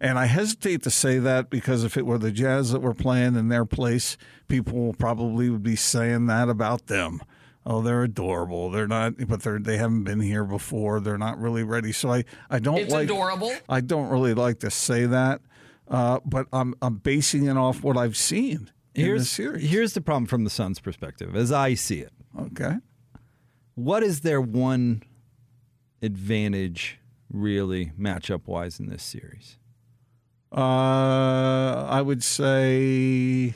and 0.00 0.18
I 0.18 0.26
hesitate 0.26 0.82
to 0.82 0.90
say 0.90 1.18
that 1.18 1.50
because 1.50 1.84
if 1.84 1.96
it 1.96 2.06
were 2.06 2.18
the 2.18 2.30
Jazz 2.32 2.72
that 2.72 2.80
were 2.82 2.94
playing 2.94 3.36
in 3.36 3.48
their 3.48 3.64
place, 3.64 4.16
people 4.48 4.94
probably 4.94 5.48
would 5.50 5.62
be 5.62 5.76
saying 5.76 6.26
that 6.26 6.48
about 6.48 6.86
them. 6.86 7.20
Oh, 7.66 7.82
they're 7.82 8.04
adorable. 8.04 8.70
They're 8.70 8.88
not, 8.88 9.14
but 9.28 9.42
they're 9.42 9.58
they 9.58 9.76
haven't 9.76 10.04
been 10.04 10.20
here 10.20 10.44
before. 10.44 11.00
They're 11.00 11.18
not 11.18 11.38
really 11.38 11.62
ready. 11.62 11.92
So 11.92 12.12
I 12.12 12.24
I 12.48 12.58
don't 12.58 12.78
It's 12.78 12.92
like. 12.92 13.04
adorable. 13.04 13.52
I 13.68 13.80
don't 13.80 14.08
really 14.08 14.34
like 14.34 14.60
to 14.60 14.70
say 14.70 15.04
that, 15.06 15.40
uh, 15.88 16.20
but 16.24 16.46
I'm 16.52 16.74
I'm 16.80 16.96
basing 16.96 17.46
it 17.46 17.56
off 17.56 17.82
what 17.82 17.96
I've 17.96 18.16
seen 18.16 18.70
here's 18.94 19.36
here's 19.36 19.92
the 19.92 20.00
problem 20.00 20.26
from 20.26 20.42
the 20.44 20.50
Suns' 20.50 20.80
perspective, 20.80 21.36
as 21.36 21.52
I 21.52 21.74
see 21.74 22.00
it. 22.00 22.12
okay. 22.38 22.76
What 23.78 24.02
is 24.02 24.22
their 24.22 24.40
one 24.40 25.04
advantage 26.02 26.98
really 27.30 27.92
matchup 27.96 28.48
wise 28.48 28.80
in 28.80 28.88
this 28.88 29.04
series? 29.04 29.56
Uh, 30.50 31.86
I 31.88 32.02
would 32.02 32.24
say. 32.24 33.54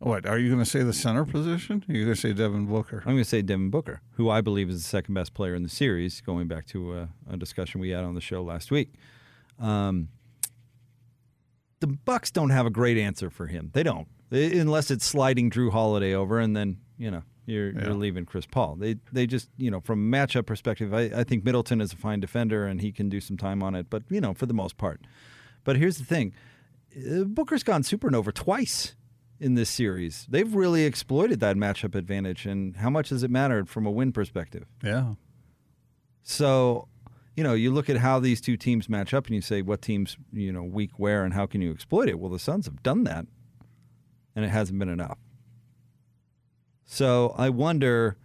What 0.00 0.26
are 0.26 0.36
you 0.38 0.50
going 0.50 0.62
to 0.62 0.68
say? 0.68 0.82
The 0.82 0.92
center 0.92 1.24
position? 1.24 1.82
You're 1.88 1.96
you 1.96 2.04
going 2.04 2.14
to 2.14 2.20
say 2.20 2.34
Devin 2.34 2.66
Booker? 2.66 2.98
I'm 3.06 3.12
going 3.14 3.24
to 3.24 3.24
say 3.24 3.40
Devin 3.40 3.70
Booker, 3.70 4.02
who 4.16 4.28
I 4.28 4.42
believe 4.42 4.68
is 4.68 4.82
the 4.82 4.86
second 4.88 5.14
best 5.14 5.32
player 5.32 5.54
in 5.54 5.62
the 5.62 5.70
series, 5.70 6.20
going 6.20 6.46
back 6.46 6.66
to 6.66 6.92
a, 6.98 7.08
a 7.30 7.38
discussion 7.38 7.80
we 7.80 7.88
had 7.88 8.04
on 8.04 8.14
the 8.14 8.20
show 8.20 8.42
last 8.42 8.70
week. 8.70 8.92
Um, 9.58 10.08
the 11.80 11.86
Bucks 11.86 12.30
don't 12.30 12.50
have 12.50 12.66
a 12.66 12.70
great 12.70 12.98
answer 12.98 13.30
for 13.30 13.46
him. 13.46 13.70
They 13.72 13.82
don't, 13.82 14.08
They- 14.28 14.58
unless 14.58 14.90
it's 14.90 15.06
sliding 15.06 15.48
Jrue 15.50 15.72
Holiday 15.72 16.12
over, 16.12 16.38
and 16.38 16.54
then 16.54 16.80
you 16.98 17.10
know 17.10 17.22
you're 17.46 17.72
Yeah. 17.72 17.84
you're 17.86 17.94
leaving 17.94 18.24
Chris 18.26 18.46
Paul. 18.46 18.76
They 18.76 18.96
they 19.12 19.26
just 19.26 19.48
you 19.56 19.70
know 19.70 19.80
from 19.80 20.12
a 20.12 20.16
matchup 20.16 20.46
perspective, 20.46 20.92
I, 20.94 21.02
I 21.14 21.24
think 21.24 21.44
Middleton 21.44 21.80
is 21.80 21.92
a 21.92 21.96
fine 21.96 22.20
defender 22.20 22.66
and 22.66 22.80
he 22.80 22.92
can 22.92 23.08
do 23.08 23.20
some 23.20 23.36
time 23.36 23.62
on 23.62 23.74
it, 23.74 23.88
but 23.90 24.02
you 24.08 24.20
know 24.20 24.34
for 24.34 24.46
the 24.46 24.54
most 24.54 24.76
part. 24.76 25.00
But 25.64 25.76
here's 25.76 25.98
the 25.98 26.04
thing: 26.04 26.32
uh, 26.96 27.24
Booker's 27.24 27.62
gone 27.62 27.82
supernova 27.82 28.32
twice 28.34 28.94
in 29.40 29.54
this 29.54 29.68
series. 29.68 30.26
They've 30.30 30.54
really 30.54 30.84
exploited 30.84 31.40
that 31.40 31.56
matchup 31.56 31.94
advantage, 31.94 32.46
and 32.46 32.76
how 32.76 32.88
much 32.90 33.08
does 33.10 33.22
it 33.22 33.30
matter 33.30 33.64
from 33.64 33.84
a 33.86 33.90
win 33.90 34.12
perspective? 34.12 34.66
Yeah. 34.82 35.14
So, 36.22 36.88
you 37.36 37.42
know, 37.44 37.52
you 37.54 37.70
look 37.72 37.90
at 37.90 37.96
how 37.98 38.20
these 38.20 38.40
two 38.40 38.56
teams 38.56 38.88
match 38.88 39.12
up, 39.12 39.26
and 39.26 39.34
you 39.34 39.40
say 39.40 39.60
what 39.62 39.82
teams 39.82 40.16
you 40.32 40.52
know 40.52 40.62
weak 40.62 40.92
where, 40.98 41.24
and 41.24 41.34
how 41.34 41.46
can 41.46 41.60
you 41.60 41.70
exploit 41.70 42.08
it? 42.08 42.18
Well, 42.18 42.30
the 42.30 42.38
Suns 42.38 42.66
have 42.66 42.82
done 42.82 43.04
that, 43.04 43.26
and 44.36 44.44
it 44.44 44.48
hasn't 44.48 44.78
been 44.78 44.88
enough. 44.88 45.18
So 46.84 47.34
I 47.36 47.50
wonder, 47.50 48.16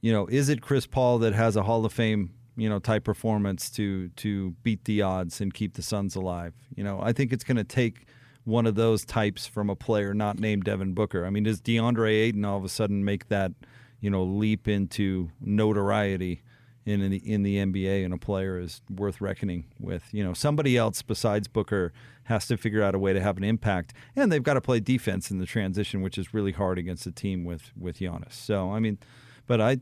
you 0.00 0.12
know, 0.12 0.26
is 0.26 0.48
it 0.48 0.60
Chris 0.60 0.86
Paul 0.86 1.18
that 1.18 1.34
has 1.34 1.56
a 1.56 1.62
Hall 1.62 1.84
of 1.84 1.92
Fame, 1.92 2.30
you 2.56 2.68
know, 2.68 2.78
type 2.78 3.04
performance 3.04 3.70
to 3.70 4.08
to 4.10 4.50
beat 4.62 4.84
the 4.84 5.02
odds 5.02 5.40
and 5.40 5.52
keep 5.52 5.74
the 5.74 5.82
Suns 5.82 6.16
alive? 6.16 6.54
You 6.74 6.84
know, 6.84 7.00
I 7.00 7.12
think 7.12 7.32
it's 7.32 7.44
going 7.44 7.56
to 7.56 7.64
take 7.64 8.06
one 8.44 8.66
of 8.66 8.76
those 8.76 9.04
types 9.04 9.46
from 9.46 9.68
a 9.68 9.76
player 9.76 10.14
not 10.14 10.38
named 10.38 10.64
Devin 10.64 10.94
Booker. 10.94 11.26
I 11.26 11.30
mean, 11.30 11.44
does 11.44 11.60
DeAndre 11.60 12.22
Ayton 12.22 12.44
all 12.44 12.58
of 12.58 12.64
a 12.64 12.68
sudden 12.68 13.04
make 13.04 13.28
that, 13.28 13.52
you 14.00 14.08
know, 14.10 14.22
leap 14.22 14.68
into 14.68 15.30
notoriety 15.40 16.42
in 16.86 17.10
the, 17.10 17.16
in 17.16 17.42
the 17.42 17.56
NBA 17.56 18.04
and 18.04 18.14
a 18.14 18.18
player 18.18 18.58
is 18.58 18.80
worth 18.88 19.20
reckoning 19.20 19.64
with? 19.78 20.04
You 20.12 20.24
know, 20.24 20.32
somebody 20.32 20.76
else 20.76 21.02
besides 21.02 21.48
Booker 21.48 21.92
has 22.24 22.46
to 22.46 22.56
figure 22.56 22.82
out 22.82 22.94
a 22.94 22.98
way 22.98 23.12
to 23.12 23.20
have 23.20 23.36
an 23.36 23.44
impact, 23.44 23.92
and 24.14 24.32
they've 24.32 24.42
got 24.42 24.54
to 24.54 24.60
play 24.60 24.80
defense 24.80 25.30
in 25.30 25.38
the 25.38 25.46
transition, 25.46 26.00
which 26.00 26.16
is 26.16 26.32
really 26.32 26.52
hard 26.52 26.78
against 26.78 27.06
a 27.06 27.12
team 27.12 27.44
with 27.44 27.72
with 27.78 27.98
Giannis. 27.98 28.32
So, 28.32 28.72
I 28.72 28.80
mean, 28.80 28.98
but 29.46 29.60
I. 29.60 29.80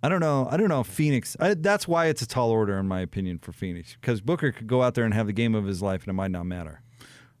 I 0.00 0.08
don't 0.08 0.20
know. 0.20 0.46
I 0.48 0.56
don't 0.56 0.68
know 0.68 0.84
Phoenix. 0.84 1.36
I, 1.40 1.54
that's 1.54 1.88
why 1.88 2.06
it's 2.06 2.22
a 2.22 2.26
tall 2.28 2.50
order, 2.52 2.78
in 2.78 2.86
my 2.86 3.00
opinion, 3.00 3.40
for 3.40 3.50
Phoenix. 3.50 3.96
Because 4.00 4.20
Booker 4.20 4.52
could 4.52 4.68
go 4.68 4.80
out 4.80 4.94
there 4.94 5.04
and 5.04 5.12
have 5.12 5.26
the 5.26 5.32
game 5.32 5.56
of 5.56 5.64
his 5.64 5.82
life, 5.82 6.02
and 6.02 6.10
it 6.10 6.12
might 6.12 6.30
not 6.30 6.46
matter. 6.46 6.82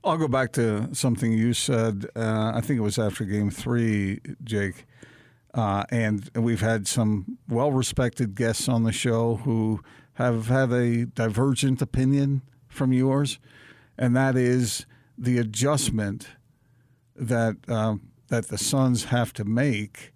I'll 0.02 0.16
go 0.16 0.26
back 0.26 0.52
to 0.52 0.92
something 0.92 1.32
you 1.32 1.54
said. 1.54 2.06
Uh, 2.16 2.52
I 2.54 2.60
think 2.60 2.78
it 2.78 2.82
was 2.82 2.98
after 2.98 3.24
Game 3.24 3.50
Three, 3.50 4.20
Jake, 4.42 4.86
uh, 5.54 5.84
and 5.90 6.30
we've 6.34 6.60
had 6.60 6.86
some 6.86 7.38
well-respected 7.48 8.34
guests 8.34 8.68
on 8.68 8.84
the 8.84 8.92
show 8.92 9.36
who 9.36 9.80
have 10.14 10.48
had 10.48 10.72
a 10.72 11.06
divergent 11.06 11.80
opinion 11.80 12.42
from 12.68 12.92
yours, 12.92 13.38
and 13.96 14.14
that 14.16 14.36
is 14.36 14.86
the 15.16 15.38
adjustment 15.38 16.28
that 17.16 17.56
um, 17.68 18.02
that 18.28 18.48
the 18.48 18.58
Suns 18.58 19.04
have 19.04 19.32
to 19.34 19.44
make 19.44 20.12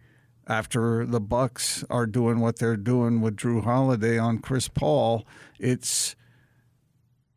after 0.47 1.07
the 1.07 1.21
Bucks 1.21 1.85
are 1.89 2.07
doing 2.07 2.41
what 2.41 2.59
they're 2.59 2.77
doing 2.77 3.21
with 3.21 3.37
Jrue 3.37 3.65
Holiday 3.65 4.19
on 4.19 4.39
Chris 4.39 4.69
Paul. 4.69 5.27
It's 5.59 6.15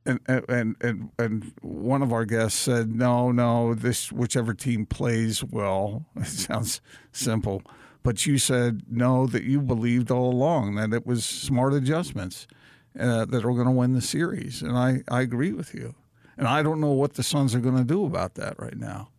and 0.06 0.20
and 0.28 0.76
and 0.82 1.10
and 1.18 1.54
one 1.62 2.02
of 2.02 2.14
our 2.14 2.26
guests 2.26 2.60
said, 2.60 2.94
"No, 2.96 3.32
no, 3.32 3.74
this 3.74 4.12
whichever 4.12 4.54
team 4.54 4.86
plays 4.86 5.44
well." 5.44 6.06
It 6.16 6.28
sounds 6.28 6.82
simple, 7.12 7.64
but 8.06 8.26
you 8.26 8.38
said 8.38 8.84
no 8.90 9.28
that 9.28 9.44
you 9.44 9.60
believed 9.62 10.10
all 10.12 10.32
along 10.32 10.76
that 10.76 10.94
it 10.94 11.06
was 11.06 11.26
smart 11.26 11.74
adjustments 11.74 12.48
uh, 12.98 13.26
that 13.26 13.44
are 13.44 13.52
going 13.54 13.66
to 13.66 13.72
win 13.72 13.92
the 13.94 14.02
series, 14.02 14.62
and 14.62 14.78
I 14.78 15.02
I 15.10 15.22
agree 15.22 15.52
with 15.52 15.74
you. 15.74 15.96
And 16.38 16.48
I 16.48 16.64
don't 16.64 16.80
know 16.82 16.92
what 16.92 17.14
the 17.16 17.24
Suns 17.24 17.56
are 17.56 17.60
going 17.62 17.78
to 17.78 17.84
do 17.84 18.06
about 18.06 18.36
that 18.36 18.56
right 18.60 18.78
now. 18.78 19.10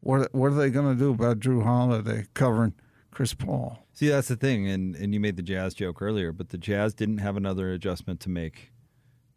What 0.00 0.34
what 0.34 0.52
are 0.52 0.54
they 0.56 0.70
going 0.70 0.92
to 0.94 0.98
do 0.98 1.10
about 1.12 1.38
Jrue 1.40 1.62
Holiday 1.64 2.26
covering 2.34 2.74
Chris 3.10 3.32
Paul? 3.34 3.86
See, 3.94 4.08
that's 4.08 4.28
the 4.28 4.36
thing, 4.36 4.68
and 4.68 4.94
and 4.96 5.14
you 5.14 5.20
made 5.20 5.36
the 5.36 5.42
Jazz 5.42 5.72
joke 5.74 6.02
earlier, 6.02 6.32
but 6.32 6.48
the 6.50 6.58
Jazz 6.58 6.94
didn't 6.94 7.18
have 7.18 7.36
another 7.36 7.72
adjustment 7.72 8.20
to 8.20 8.28
make, 8.28 8.72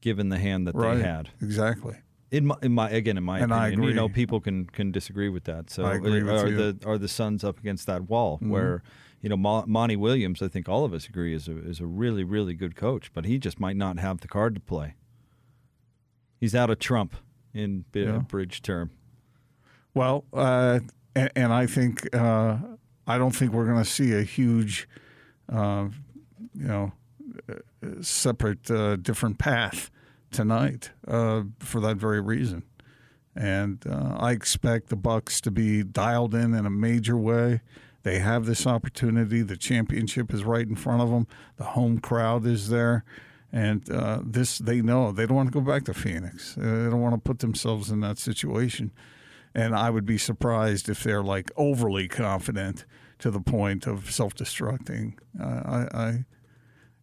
given 0.01 0.29
the 0.29 0.39
hand 0.39 0.67
that 0.67 0.75
Right, 0.75 0.95
they 0.95 1.03
had. 1.03 1.29
exactly. 1.41 1.97
In 2.29 2.45
my, 2.47 2.55
in 2.61 2.73
my 2.73 2.89
again, 2.89 3.17
in 3.17 3.23
my 3.23 3.39
And 3.39 3.53
I 3.53 3.67
opinion, 3.67 3.89
you 3.89 3.93
know, 3.95 4.09
people 4.09 4.41
can 4.41 4.65
can 4.65 4.91
disagree 4.91 5.29
with 5.29 5.45
that. 5.45 5.69
So 5.69 5.85
I 5.85 5.95
agree 5.95 6.23
with 6.23 6.33
are 6.33 6.51
the 6.51 6.77
are 6.85 6.97
the 6.97 7.07
Suns 7.07 7.43
up 7.43 7.57
against 7.59 7.85
that 7.87 8.09
wall 8.09 8.37
Mm-hmm. 8.37 8.49
where 8.51 8.83
you 9.21 9.29
know 9.29 9.37
Mo- 9.37 9.63
Monty 9.65 9.95
Williams? 9.95 10.41
I 10.41 10.47
think 10.49 10.67
all 10.67 10.83
of 10.83 10.93
us 10.93 11.07
agree 11.07 11.33
is 11.33 11.47
a 11.47 11.57
is 11.57 11.79
a 11.79 11.85
really 11.85 12.23
really 12.25 12.53
good 12.53 12.75
coach, 12.75 13.11
but 13.13 13.23
he 13.25 13.37
just 13.37 13.59
might 13.59 13.77
not 13.77 13.97
have 13.99 14.19
the 14.19 14.27
card 14.27 14.55
to 14.55 14.61
play. 14.61 14.95
He's 16.39 16.53
out 16.53 16.69
of 16.69 16.79
Trump 16.79 17.15
in 17.53 17.85
Yeah. 17.93 18.19
bridge 18.19 18.61
term. 18.61 18.91
Well, 19.93 20.25
uh, 20.33 20.81
and, 21.15 21.31
and 21.35 21.53
I 21.53 21.65
think 21.65 22.13
uh, 22.13 22.57
I 23.07 23.17
don't 23.17 23.31
think 23.35 23.53
we're 23.53 23.65
going 23.65 23.83
to 23.83 23.89
see 23.89 24.13
a 24.13 24.21
huge, 24.21 24.87
uh, 25.51 25.87
you 26.53 26.67
know, 26.67 26.91
uh, 27.49 27.53
separate, 28.01 28.69
uh, 28.69 28.97
different 28.97 29.39
path 29.39 29.89
tonight 30.31 30.91
uh, 31.07 31.43
for 31.59 31.81
that 31.81 31.97
very 31.97 32.21
reason. 32.21 32.63
And 33.35 33.83
uh, 33.87 34.15
I 34.17 34.31
expect 34.31 34.89
the 34.89 34.95
Bucks 34.95 35.39
to 35.41 35.51
be 35.51 35.83
dialed 35.83 36.33
in 36.33 36.53
in 36.53 36.65
a 36.65 36.71
major 36.71 37.17
way. 37.17 37.61
They 38.03 38.19
have 38.19 38.45
this 38.45 38.65
opportunity. 38.65 39.41
The 39.41 39.57
championship 39.57 40.33
is 40.33 40.43
right 40.43 40.67
in 40.67 40.75
front 40.75 41.01
of 41.01 41.09
them. 41.09 41.27
The 41.57 41.65
home 41.65 41.99
crowd 41.99 42.45
is 42.45 42.69
there, 42.69 43.03
and 43.51 43.89
uh, 43.91 44.21
this 44.23 44.57
they 44.57 44.81
know 44.81 45.11
they 45.11 45.25
don't 45.25 45.35
want 45.35 45.51
to 45.51 45.59
go 45.59 45.61
back 45.61 45.83
to 45.85 45.93
Phoenix. 45.93 46.57
Uh, 46.57 46.61
they 46.61 46.89
don't 46.89 47.01
want 47.01 47.15
to 47.15 47.21
put 47.21 47.39
themselves 47.39 47.91
in 47.91 47.99
that 47.99 48.17
situation. 48.17 48.91
And 49.53 49.75
I 49.75 49.89
would 49.89 50.05
be 50.05 50.17
surprised 50.17 50.87
if 50.87 51.03
they're 51.03 51.23
like 51.23 51.51
overly 51.57 52.07
confident 52.07 52.85
to 53.19 53.31
the 53.31 53.39
point 53.39 53.87
of 53.87 54.11
self-destructing. 54.11 55.15
Uh, 55.39 55.43
I, 55.43 55.99
I, 55.99 56.25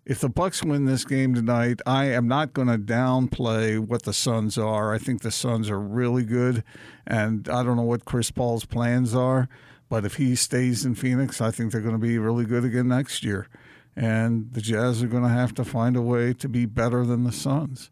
if 0.06 0.20
the 0.20 0.28
Bucks 0.28 0.62
win 0.62 0.84
this 0.84 1.04
game 1.04 1.34
tonight, 1.34 1.80
I 1.86 2.06
am 2.06 2.28
not 2.28 2.52
going 2.52 2.68
to 2.68 2.76
downplay 2.76 3.78
what 3.78 4.02
the 4.02 4.12
Suns 4.12 4.58
are. 4.58 4.92
I 4.92 4.98
think 4.98 5.22
the 5.22 5.30
Suns 5.30 5.70
are 5.70 5.80
really 5.80 6.24
good, 6.24 6.62
and 7.06 7.48
I 7.48 7.62
don't 7.62 7.76
know 7.76 7.82
what 7.82 8.04
Chris 8.04 8.30
Paul's 8.30 8.66
plans 8.66 9.14
are, 9.14 9.48
but 9.88 10.04
if 10.04 10.16
he 10.16 10.34
stays 10.34 10.84
in 10.84 10.94
Phoenix, 10.94 11.40
I 11.40 11.50
think 11.50 11.72
they're 11.72 11.80
going 11.80 11.94
to 11.94 11.98
be 11.98 12.18
really 12.18 12.44
good 12.44 12.64
again 12.64 12.88
next 12.88 13.24
year. 13.24 13.48
And 13.96 14.52
the 14.52 14.60
Jazz 14.60 15.02
are 15.02 15.08
going 15.08 15.22
to 15.22 15.28
have 15.28 15.54
to 15.54 15.64
find 15.64 15.96
a 15.96 16.02
way 16.02 16.34
to 16.34 16.48
be 16.48 16.66
better 16.66 17.06
than 17.06 17.24
the 17.24 17.32
Suns 17.32 17.90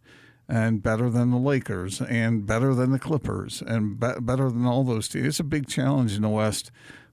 and 0.49 0.83
better 0.83 1.09
than 1.09 1.31
the 1.31 1.39
Lakers 1.39 2.03
and 2.03 2.45
better 2.45 2.75
than 2.75 2.91
the 2.91 2.99
Clippers 2.99 3.63
and 3.63 3.99
be- 3.99 4.21
better 4.21 4.51
than 4.51 4.67
all 4.67 4.85
those 4.85 5.09
teams. 5.09 5.27
It's 5.27 5.41
a 5.41 5.45
big 5.45 5.69
challenge 5.69 6.15
in 6.15 6.23
the 6.23 6.29
West, 6.29 6.71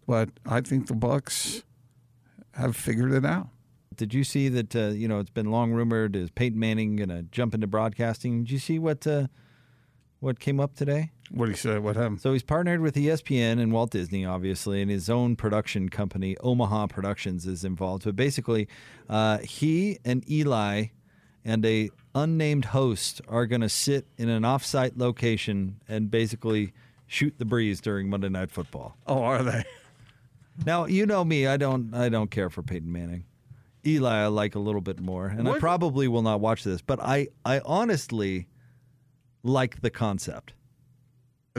but 0.08 0.29
I 0.46 0.62
think 0.62 0.88
the 0.88 0.96
Bucks 0.96 1.63
have 2.56 2.75
figured 2.75 3.13
it 3.13 3.24
out. 3.24 3.50
Did 4.00 4.13
you 4.13 4.24
see 4.24 4.48
that? 4.48 4.74
Uh, 4.74 4.88
you 4.88 5.10
know, 5.10 5.20
it's 5.20 5.29
been 5.29 5.51
long 5.51 5.74
rumored 5.74 6.15
is 6.15 6.32
Peyton 6.32 6.58
Manning 6.58 6.96
going 6.96 7.10
to 7.10 7.24
jump 7.24 7.53
into 7.53 7.68
broadcasting? 7.68 8.44
Did 8.46 8.51
you 8.51 8.58
see 8.58 8.79
what 8.79 9.06
uh, 9.06 9.27
what 10.22 10.39
came 10.39 10.58
up 10.58 10.74
today? 10.74 11.12
What 11.32 11.48
do 11.48 11.51
you 11.51 11.58
say? 11.58 11.77
What 11.79 11.98
happened? 11.98 12.22
So 12.22 12.32
he's 12.32 12.41
partnered 12.41 12.79
with 12.79 12.96
ESPN 12.96 13.60
and 13.60 13.74
Walt 13.74 13.91
Disney, 13.91 14.25
obviously, 14.25 14.82
and 14.82 14.89
his 14.89 15.10
own 15.10 15.36
production 15.36 15.89
company, 15.89 16.38
Omaha 16.38 16.88
Productions, 16.88 17.46
is 17.46 17.65
involved. 17.65 18.06
But 18.06 18.15
basically, 18.15 18.70
uh, 19.10 19.39
he 19.39 20.00
and 20.06 20.27
Eli 20.32 20.86
and 21.44 21.65
a 21.65 21.89
unnamed 22.15 22.65
host 22.65 23.20
are 23.27 23.46
going 23.48 23.62
to 23.62 23.70
sit 23.70 24.08
in 24.18 24.29
an 24.29 24.46
off-site 24.46 24.98
location 24.98 25.82
and 25.89 26.10
basically 26.10 26.72
shoot 27.06 27.34
the 27.38 27.46
breeze 27.46 27.82
during 27.82 28.10
Monday 28.10 28.29
Night 28.29 28.50
Football. 28.50 28.96
Oh, 29.06 29.24
are 29.24 29.44
they? 29.44 29.65
Now, 30.65 30.86
you 30.86 31.06
know 31.06 31.25
me; 31.25 31.48
I 31.48 31.58
don't, 31.58 31.94
I 31.94 32.08
don't 32.08 32.32
care 32.32 32.50
for 32.50 32.62
Peyton 32.63 32.91
Manning. 32.91 33.25
Eli, 33.86 34.24
I 34.24 34.27
like 34.27 34.55
a 34.55 34.59
little 34.59 34.81
bit 34.81 35.00
more, 35.00 35.27
and 35.27 35.48
I 35.48 35.57
probably 35.59 36.07
will 36.07 36.21
not 36.21 36.41
watch 36.41 36.63
this. 36.63 36.81
But 36.81 37.00
I, 37.00 37.29
I 37.45 37.62
honestly 37.65 38.48
like 39.43 39.81
the 39.81 39.89
concept. 39.89 40.53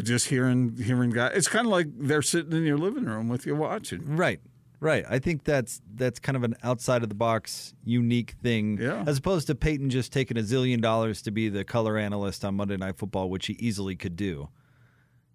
Just 0.02 0.28
hearing 0.28 0.76
hearing 0.76 1.10
guys. 1.10 1.32
It's 1.34 1.48
kind 1.48 1.66
of 1.66 1.72
like 1.72 1.86
they're 1.98 2.22
sitting 2.22 2.52
in 2.52 2.64
your 2.64 2.78
living 2.78 3.04
room 3.04 3.28
with 3.28 3.44
you 3.46 3.54
watching. 3.54 4.16
Right. 4.16 4.40
Right. 4.78 5.04
I 5.08 5.18
think 5.18 5.44
that's 5.44 5.82
that's 5.94 6.18
kind 6.18 6.36
of 6.36 6.42
an 6.42 6.56
outside 6.62 7.02
of 7.02 7.10
the 7.10 7.14
box 7.14 7.74
unique 7.84 8.34
thing. 8.42 8.78
Yeah. 8.80 9.04
As 9.06 9.18
opposed 9.18 9.46
to 9.48 9.54
Peyton 9.54 9.90
just 9.90 10.10
taking 10.10 10.38
a 10.38 10.40
zillion 10.40 10.80
dollars 10.80 11.20
to 11.22 11.30
be 11.30 11.50
the 11.50 11.64
color 11.64 11.98
analyst 11.98 12.44
on 12.46 12.54
Monday 12.54 12.78
Night 12.78 12.96
Football, 12.96 13.28
which 13.28 13.46
he 13.46 13.54
easily 13.54 13.94
could 13.94 14.16
do. 14.16 14.48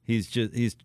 He's 0.04 0.28
just 0.28 0.54
he's 0.56 0.76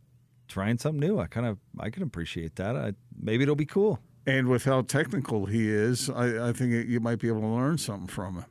trying 0.47 0.77
something 0.77 1.01
new. 1.01 1.19
I 1.19 1.27
kind 1.27 1.47
of 1.47 1.59
I 1.79 1.89
can 1.89 2.03
appreciate 2.03 2.57
that. 2.57 2.77
I, 2.77 2.93
maybe 3.19 3.45
it'll 3.45 3.57
be 3.57 3.67
cool. 3.67 3.99
And 4.27 4.49
with 4.49 4.65
how 4.65 4.83
technical 4.83 5.47
he 5.47 5.69
is, 5.71 6.11
I, 6.11 6.49
I 6.51 6.53
think 6.53 6.89
you 6.89 7.01
might 7.01 7.19
be 7.19 7.29
able 7.29 7.41
to 7.41 7.47
learn 7.47 7.79
something 7.79 8.07
from 8.07 8.35
him 8.37 8.45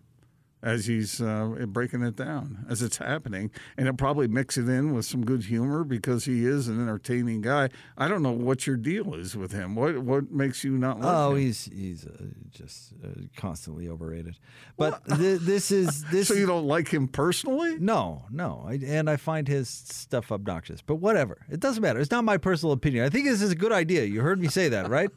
as 0.62 0.88
he's 0.88 1.22
uh, 1.22 1.46
breaking 1.70 2.02
it 2.02 2.18
down 2.18 2.66
as 2.68 2.82
it's 2.82 2.98
happening. 2.98 3.50
And 3.78 3.86
he'll 3.88 3.94
probably 3.96 4.28
mix 4.28 4.58
it 4.58 4.68
in 4.68 4.94
with 4.94 5.06
some 5.06 5.24
good 5.24 5.44
humor 5.46 5.86
because 5.86 6.26
he 6.26 6.46
is 6.46 6.68
an 6.68 6.82
entertaining 6.82 7.40
guy. 7.42 7.70
I 7.98 8.10
don't 8.10 8.22
know 8.22 8.34
what 8.34 8.68
your 8.68 8.76
deal 8.76 9.14
is 9.14 9.38
with 9.38 9.54
him. 9.54 9.74
What 9.76 10.00
what 10.00 10.32
makes 10.32 10.66
you 10.66 10.72
not 10.78 11.00
like 11.00 11.16
Oh, 11.16 11.32
him? 11.32 11.38
he's 11.38 11.70
he's 11.72 12.06
uh, 12.06 12.26
just 12.52 12.92
uh, 13.02 13.08
constantly 13.38 13.88
overrated. 13.88 14.38
But 14.76 15.02
th- 15.06 15.40
this 15.42 15.72
is 15.72 16.04
this. 16.12 16.28
so 16.28 16.34
you 16.34 16.46
don't 16.48 16.66
like 16.68 16.90
him 16.90 17.08
personally? 17.08 17.78
No, 17.80 18.26
no, 18.30 18.66
I, 18.68 18.80
and 18.86 19.10
I 19.10 19.16
find 19.16 19.48
his 19.48 19.70
stuff 19.70 20.30
obnoxious. 20.30 20.82
But 20.82 20.96
whatever, 20.96 21.38
it 21.50 21.62
doesn't 21.62 21.82
matter. 21.82 22.00
It's 22.02 22.12
not 22.12 22.26
my 22.26 22.36
personal 22.38 22.74
opinion. 22.74 23.06
I 23.06 23.10
think 23.10 23.28
this 23.28 23.42
is 23.42 23.52
a 23.52 23.56
good 23.56 23.72
idea. 23.72 24.04
You 24.04 24.20
heard 24.22 24.40
me 24.42 24.50
say 24.50 24.68
that, 24.68 24.90
right? 24.90 25.10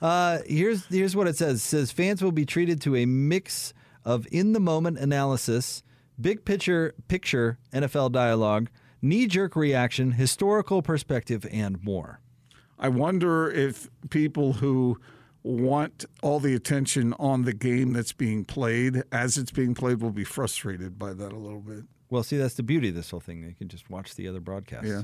Uh, 0.00 0.38
here's 0.46 0.86
here's 0.86 1.16
what 1.16 1.26
it 1.26 1.36
says. 1.36 1.56
It 1.56 1.60
says 1.60 1.92
fans 1.92 2.22
will 2.22 2.32
be 2.32 2.46
treated 2.46 2.80
to 2.82 2.96
a 2.96 3.06
mix 3.06 3.74
of 4.04 4.26
in 4.30 4.52
the 4.52 4.60
moment 4.60 4.98
analysis, 4.98 5.82
big 6.20 6.44
picture 6.44 6.94
picture 7.08 7.58
NFL 7.72 8.12
dialogue, 8.12 8.68
knee 9.02 9.26
jerk 9.26 9.56
reaction, 9.56 10.12
historical 10.12 10.82
perspective, 10.82 11.46
and 11.50 11.82
more. 11.82 12.20
I 12.78 12.88
wonder 12.88 13.50
if 13.50 13.88
people 14.10 14.54
who 14.54 15.00
want 15.42 16.04
all 16.22 16.40
the 16.40 16.54
attention 16.54 17.14
on 17.18 17.42
the 17.42 17.52
game 17.52 17.92
that's 17.92 18.12
being 18.12 18.44
played 18.44 19.02
as 19.10 19.38
it's 19.38 19.50
being 19.50 19.74
played 19.74 20.00
will 20.00 20.10
be 20.10 20.24
frustrated 20.24 20.98
by 20.98 21.12
that 21.12 21.32
a 21.32 21.36
little 21.36 21.60
bit. 21.60 21.84
Well, 22.10 22.22
see, 22.22 22.36
that's 22.36 22.54
the 22.54 22.62
beauty 22.62 22.88
of 22.88 22.94
this 22.94 23.10
whole 23.10 23.20
thing. 23.20 23.42
They 23.42 23.52
can 23.52 23.68
just 23.68 23.90
watch 23.90 24.14
the 24.14 24.28
other 24.28 24.40
broadcasts. 24.40 24.88
Yeah. 24.88 25.02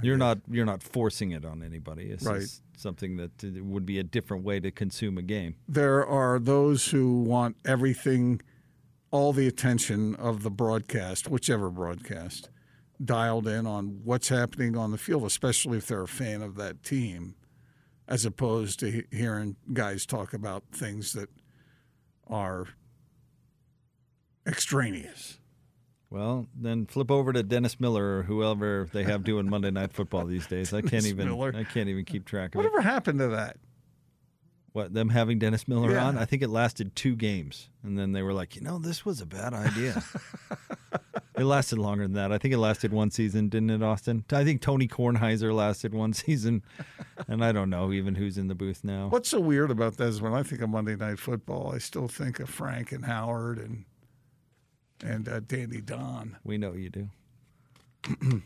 You're 0.00 0.16
not 0.16 0.38
you're 0.48 0.64
not 0.66 0.82
forcing 0.82 1.32
it 1.32 1.44
on 1.44 1.62
anybody. 1.62 2.10
It's 2.10 2.24
Right. 2.24 2.40
just 2.40 2.62
something 2.76 3.16
that 3.16 3.42
would 3.62 3.84
be 3.84 3.98
a 3.98 4.04
different 4.04 4.44
way 4.44 4.60
to 4.60 4.70
consume 4.70 5.18
a 5.18 5.22
game. 5.22 5.56
There 5.68 6.06
are 6.06 6.38
those 6.38 6.88
who 6.88 7.22
want 7.22 7.56
everything, 7.64 8.40
all 9.10 9.32
the 9.32 9.46
attention 9.48 10.14
of 10.16 10.42
the 10.42 10.50
broadcast, 10.50 11.28
whichever 11.28 11.70
broadcast, 11.70 12.50
dialed 13.04 13.48
in 13.48 13.66
on 13.66 14.00
what's 14.04 14.28
happening 14.28 14.76
on 14.76 14.90
the 14.92 14.98
field, 14.98 15.24
especially 15.24 15.78
if 15.78 15.86
they're 15.86 16.02
a 16.02 16.08
fan 16.08 16.42
of 16.42 16.54
that 16.56 16.82
team, 16.84 17.34
as 18.06 18.24
opposed 18.24 18.78
to 18.80 19.04
hearing 19.10 19.56
guys 19.72 20.06
talk 20.06 20.32
about 20.32 20.64
things 20.72 21.12
that 21.14 21.28
are 22.28 22.66
extraneous. 24.46 25.38
Well, 26.10 26.46
then 26.58 26.86
flip 26.86 27.10
over 27.10 27.32
to 27.34 27.42
Dennis 27.42 27.78
Miller 27.78 28.18
or 28.18 28.22
whoever 28.22 28.88
they 28.92 29.04
have 29.04 29.24
doing 29.24 29.46
Monday 29.50 29.70
Night 29.70 29.92
Football 29.92 30.24
these 30.26 30.46
days. 30.46 30.72
I 30.72 30.80
can't 30.80 31.04
even 31.06 31.28
Miller. 31.28 31.52
I 31.54 31.64
can't 31.64 31.88
even 31.88 32.04
keep 32.04 32.24
track 32.24 32.54
of 32.54 32.60
it. 32.60 32.64
Whatever 32.64 32.80
happened 32.80 33.18
to 33.18 33.28
that? 33.28 33.56
What 34.72 34.94
them 34.94 35.08
having 35.08 35.38
Dennis 35.38 35.66
Miller 35.66 35.92
Yeah. 35.92 36.06
on? 36.06 36.18
I 36.18 36.24
think 36.24 36.42
it 36.42 36.48
lasted 36.50 36.94
two 36.94 37.16
games, 37.16 37.68
and 37.82 37.98
then 37.98 38.12
they 38.12 38.22
were 38.22 38.32
like, 38.32 38.54
you 38.54 38.62
know, 38.62 38.78
this 38.78 39.04
was 39.04 39.20
a 39.20 39.26
bad 39.26 39.52
idea. 39.52 40.02
it 41.36 41.44
lasted 41.44 41.78
longer 41.78 42.04
than 42.04 42.12
that. 42.14 42.32
I 42.32 42.38
think 42.38 42.54
it 42.54 42.58
lasted 42.58 42.92
one 42.92 43.10
season, 43.10 43.48
didn't 43.48 43.70
it, 43.70 43.82
Austin? 43.82 44.24
I 44.30 44.44
think 44.44 44.60
Tony 44.60 44.86
Kornheiser 44.86 45.54
lasted 45.54 45.94
one 45.94 46.12
season, 46.14 46.62
and 47.26 47.44
I 47.44 47.50
don't 47.52 47.70
know 47.70 47.92
even 47.92 48.14
who's 48.14 48.38
in 48.38 48.48
the 48.48 48.54
booth 48.54 48.84
now. 48.84 49.08
What's 49.08 49.28
so 49.30 49.40
weird 49.40 49.70
about 49.70 49.96
this? 49.96 50.20
when 50.20 50.32
I 50.34 50.42
think 50.42 50.60
of 50.62 50.70
Monday 50.70 50.96
Night 50.96 51.18
Football, 51.18 51.72
I 51.74 51.78
still 51.78 52.06
think 52.08 52.38
of 52.38 52.48
Frank 52.48 52.92
and 52.92 53.04
Howard 53.06 53.58
and 53.58 53.84
and 55.04 55.28
uh, 55.28 55.40
Dandy 55.40 55.80
Don. 55.80 56.36
We 56.44 56.58
know 56.58 56.72
you 56.72 56.90
do. 56.90 57.08
The 58.20 58.42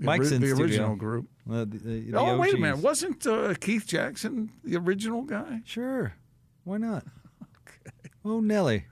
Mike's 0.00 0.26
ori- 0.28 0.36
in 0.36 0.40
the 0.42 0.48
studio. 0.48 0.64
original 0.64 0.96
group. 0.96 1.26
Uh, 1.50 1.60
the- 1.60 1.78
the- 1.78 2.00
the 2.12 2.18
oh, 2.18 2.38
wait 2.38 2.54
a 2.54 2.58
minute. 2.58 2.78
Wasn't 2.78 3.26
uh, 3.26 3.54
Keith 3.54 3.86
Jackson 3.86 4.50
the 4.64 4.76
original 4.76 5.22
guy? 5.22 5.60
Sure. 5.64 6.14
Why 6.64 6.76
not? 6.78 7.04
Oh, 8.24 8.40
Nelly. 8.40 8.84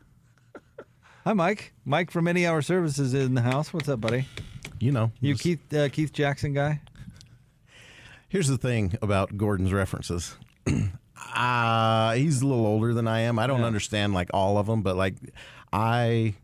Hi, 1.25 1.33
Mike. 1.35 1.73
Mike 1.85 2.11
from 2.11 2.27
Any 2.27 2.47
Hour 2.47 2.63
Services 2.63 3.13
is 3.13 3.27
in 3.27 3.35
the 3.35 3.43
house. 3.43 3.73
What's 3.73 3.89
up, 3.89 4.01
buddy? 4.01 4.27
You 4.81 4.93
know, 4.93 5.13
You 5.21 5.35
just- 5.35 5.43
Keith 5.43 5.75
uh, 5.75 5.89
Keith 5.91 6.13
Jackson 6.13 6.53
guy? 6.55 6.81
Here's 8.29 8.49
the 8.49 8.59
thing 8.59 8.97
about 9.03 9.37
Gordon's 9.37 9.73
references. 9.73 10.37
uh, 11.35 12.13
he's 12.15 12.43
a 12.43 12.47
little 12.47 12.67
older 12.67 12.93
than 12.95 13.09
I 13.09 13.21
am. 13.21 13.39
I 13.39 13.47
don't 13.47 13.63
understand 13.65 14.13
like 14.15 14.31
all 14.35 14.59
of 14.59 14.67
them, 14.67 14.83
but 14.83 14.97
like 14.97 15.15
I 15.73 16.35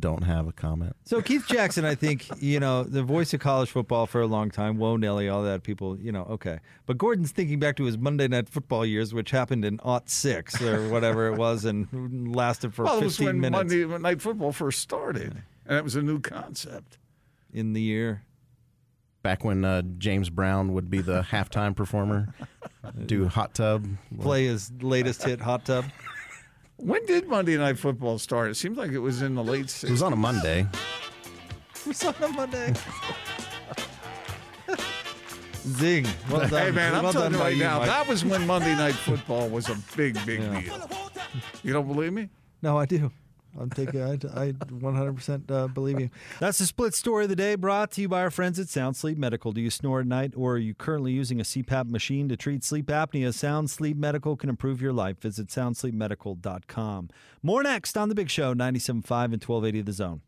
don't 0.00 0.22
have 0.22 0.48
a 0.48 0.52
comment. 0.52 0.94
So 1.04 1.20
Keith 1.20 1.46
Jackson, 1.46 1.84
I 1.84 1.94
think 1.94 2.28
you 2.42 2.58
know 2.60 2.82
the 2.84 3.02
voice 3.02 3.32
of 3.34 3.40
college 3.40 3.70
football 3.70 4.06
for 4.06 4.20
a 4.20 4.26
long 4.26 4.50
time. 4.50 4.78
Whoa, 4.78 4.96
Nelly, 4.96 5.28
all 5.28 5.42
that 5.42 5.62
people, 5.62 5.98
you 5.98 6.12
know, 6.12 6.22
okay. 6.24 6.58
But 6.86 6.98
Gordon's 6.98 7.30
thinking 7.30 7.58
back 7.58 7.76
to 7.76 7.84
his 7.84 7.98
Monday 7.98 8.28
Night 8.28 8.48
Football 8.48 8.84
years, 8.86 9.12
which 9.14 9.30
happened 9.30 9.64
in 9.64 9.80
aught 9.80 10.08
six 10.10 10.60
or 10.62 10.88
whatever 10.88 11.26
it 11.28 11.36
was, 11.38 11.64
and 11.64 12.34
lasted 12.34 12.74
for 12.74 12.84
Well, 12.84 12.98
it 12.98 13.04
was 13.04 13.20
when 13.20 13.40
minutes 13.40 13.72
Monday 13.72 13.98
Night 13.98 14.22
Football 14.22 14.52
first 14.52 14.80
started, 14.80 15.42
and 15.66 15.78
it 15.78 15.84
was 15.84 15.96
a 15.96 16.02
new 16.02 16.20
concept. 16.20 16.98
in 17.52 17.72
the 17.72 17.82
year. 17.82 18.22
Back 19.22 19.44
when 19.44 19.64
uh, 19.64 19.82
James 19.98 20.30
Brown 20.30 20.72
would 20.72 20.90
be 20.90 21.00
the 21.00 21.22
halftime 21.22 21.76
performer, 21.76 22.34
do 23.06 23.28
hot 23.28 23.54
tub. 23.54 23.86
Play 24.20 24.46
his 24.46 24.72
latest 24.80 25.22
hit, 25.22 25.40
Hot 25.40 25.64
Tub. 25.64 25.84
When 26.84 27.06
did 27.06 27.28
Monday 27.28 27.56
Night 27.56 27.78
Football 27.78 28.18
start? 28.18 28.50
It 28.50 28.56
seems 28.56 28.76
like 28.76 28.90
it 28.90 28.98
was 28.98 29.22
in 29.22 29.36
the 29.36 29.44
late 29.44 29.66
60s. 29.66 29.84
It 29.84 29.90
was 29.92 30.02
on 30.02 30.12
a 30.12 30.16
Monday. 30.16 30.66
It 31.76 31.86
was 31.86 32.04
on 32.04 32.14
a 32.20 32.28
Monday. 32.28 32.74
Zing. 35.64 36.06
Well 36.28 36.40
done. 36.48 36.50
Hey, 36.50 36.70
man, 36.72 36.92
I'm 36.94 37.04
well 37.04 37.12
telling 37.12 37.34
you 37.34 37.38
right 37.38 37.56
now, 37.56 37.78
Mike. 37.78 37.86
that 37.88 38.08
was 38.08 38.24
when 38.24 38.44
Monday 38.48 38.74
Night 38.74 38.94
Football 39.06 39.48
was 39.48 39.68
a 39.68 39.76
big, 39.96 40.14
big 40.26 40.40
Yeah. 40.40 40.60
deal. 40.60 40.88
You 41.62 41.72
don't 41.72 41.86
believe 41.86 42.12
me? 42.12 42.28
No, 42.62 42.76
I 42.76 42.86
do. 42.86 43.12
I'm 43.58 43.70
taking. 43.70 44.02
I, 44.02 44.12
I 44.12 44.52
100% 44.52 45.50
uh, 45.50 45.66
believe 45.68 46.00
you. 46.00 46.10
That's 46.40 46.58
the 46.58 46.66
split 46.66 46.94
story 46.94 47.24
of 47.24 47.30
the 47.30 47.36
day, 47.36 47.54
brought 47.54 47.90
to 47.92 48.00
you 48.00 48.08
by 48.08 48.20
our 48.22 48.30
friends 48.30 48.58
at 48.58 48.68
Sound 48.68 48.96
Sleep 48.96 49.18
Medical. 49.18 49.52
Do 49.52 49.60
you 49.60 49.70
snore 49.70 50.00
at 50.00 50.06
night, 50.06 50.32
or 50.36 50.54
are 50.54 50.58
you 50.58 50.74
currently 50.74 51.12
using 51.12 51.40
a 51.40 51.44
CPAP 51.44 51.90
machine 51.90 52.28
to 52.28 52.36
treat 52.36 52.64
sleep 52.64 52.86
apnea? 52.86 53.34
Sound 53.34 53.70
Sleep 53.70 53.96
Medical 53.96 54.36
can 54.36 54.48
improve 54.48 54.80
your 54.80 54.92
life. 54.92 55.18
Visit 55.20 55.48
soundsleepmedical.com. 55.48 57.10
More 57.42 57.62
next 57.62 57.98
on 57.98 58.08
the 58.08 58.14
Big 58.14 58.30
Show, 58.30 58.54
97.5 58.54 58.94
and 58.94 59.04
1280 59.04 59.82
The 59.82 59.92
Zone. 59.92 60.22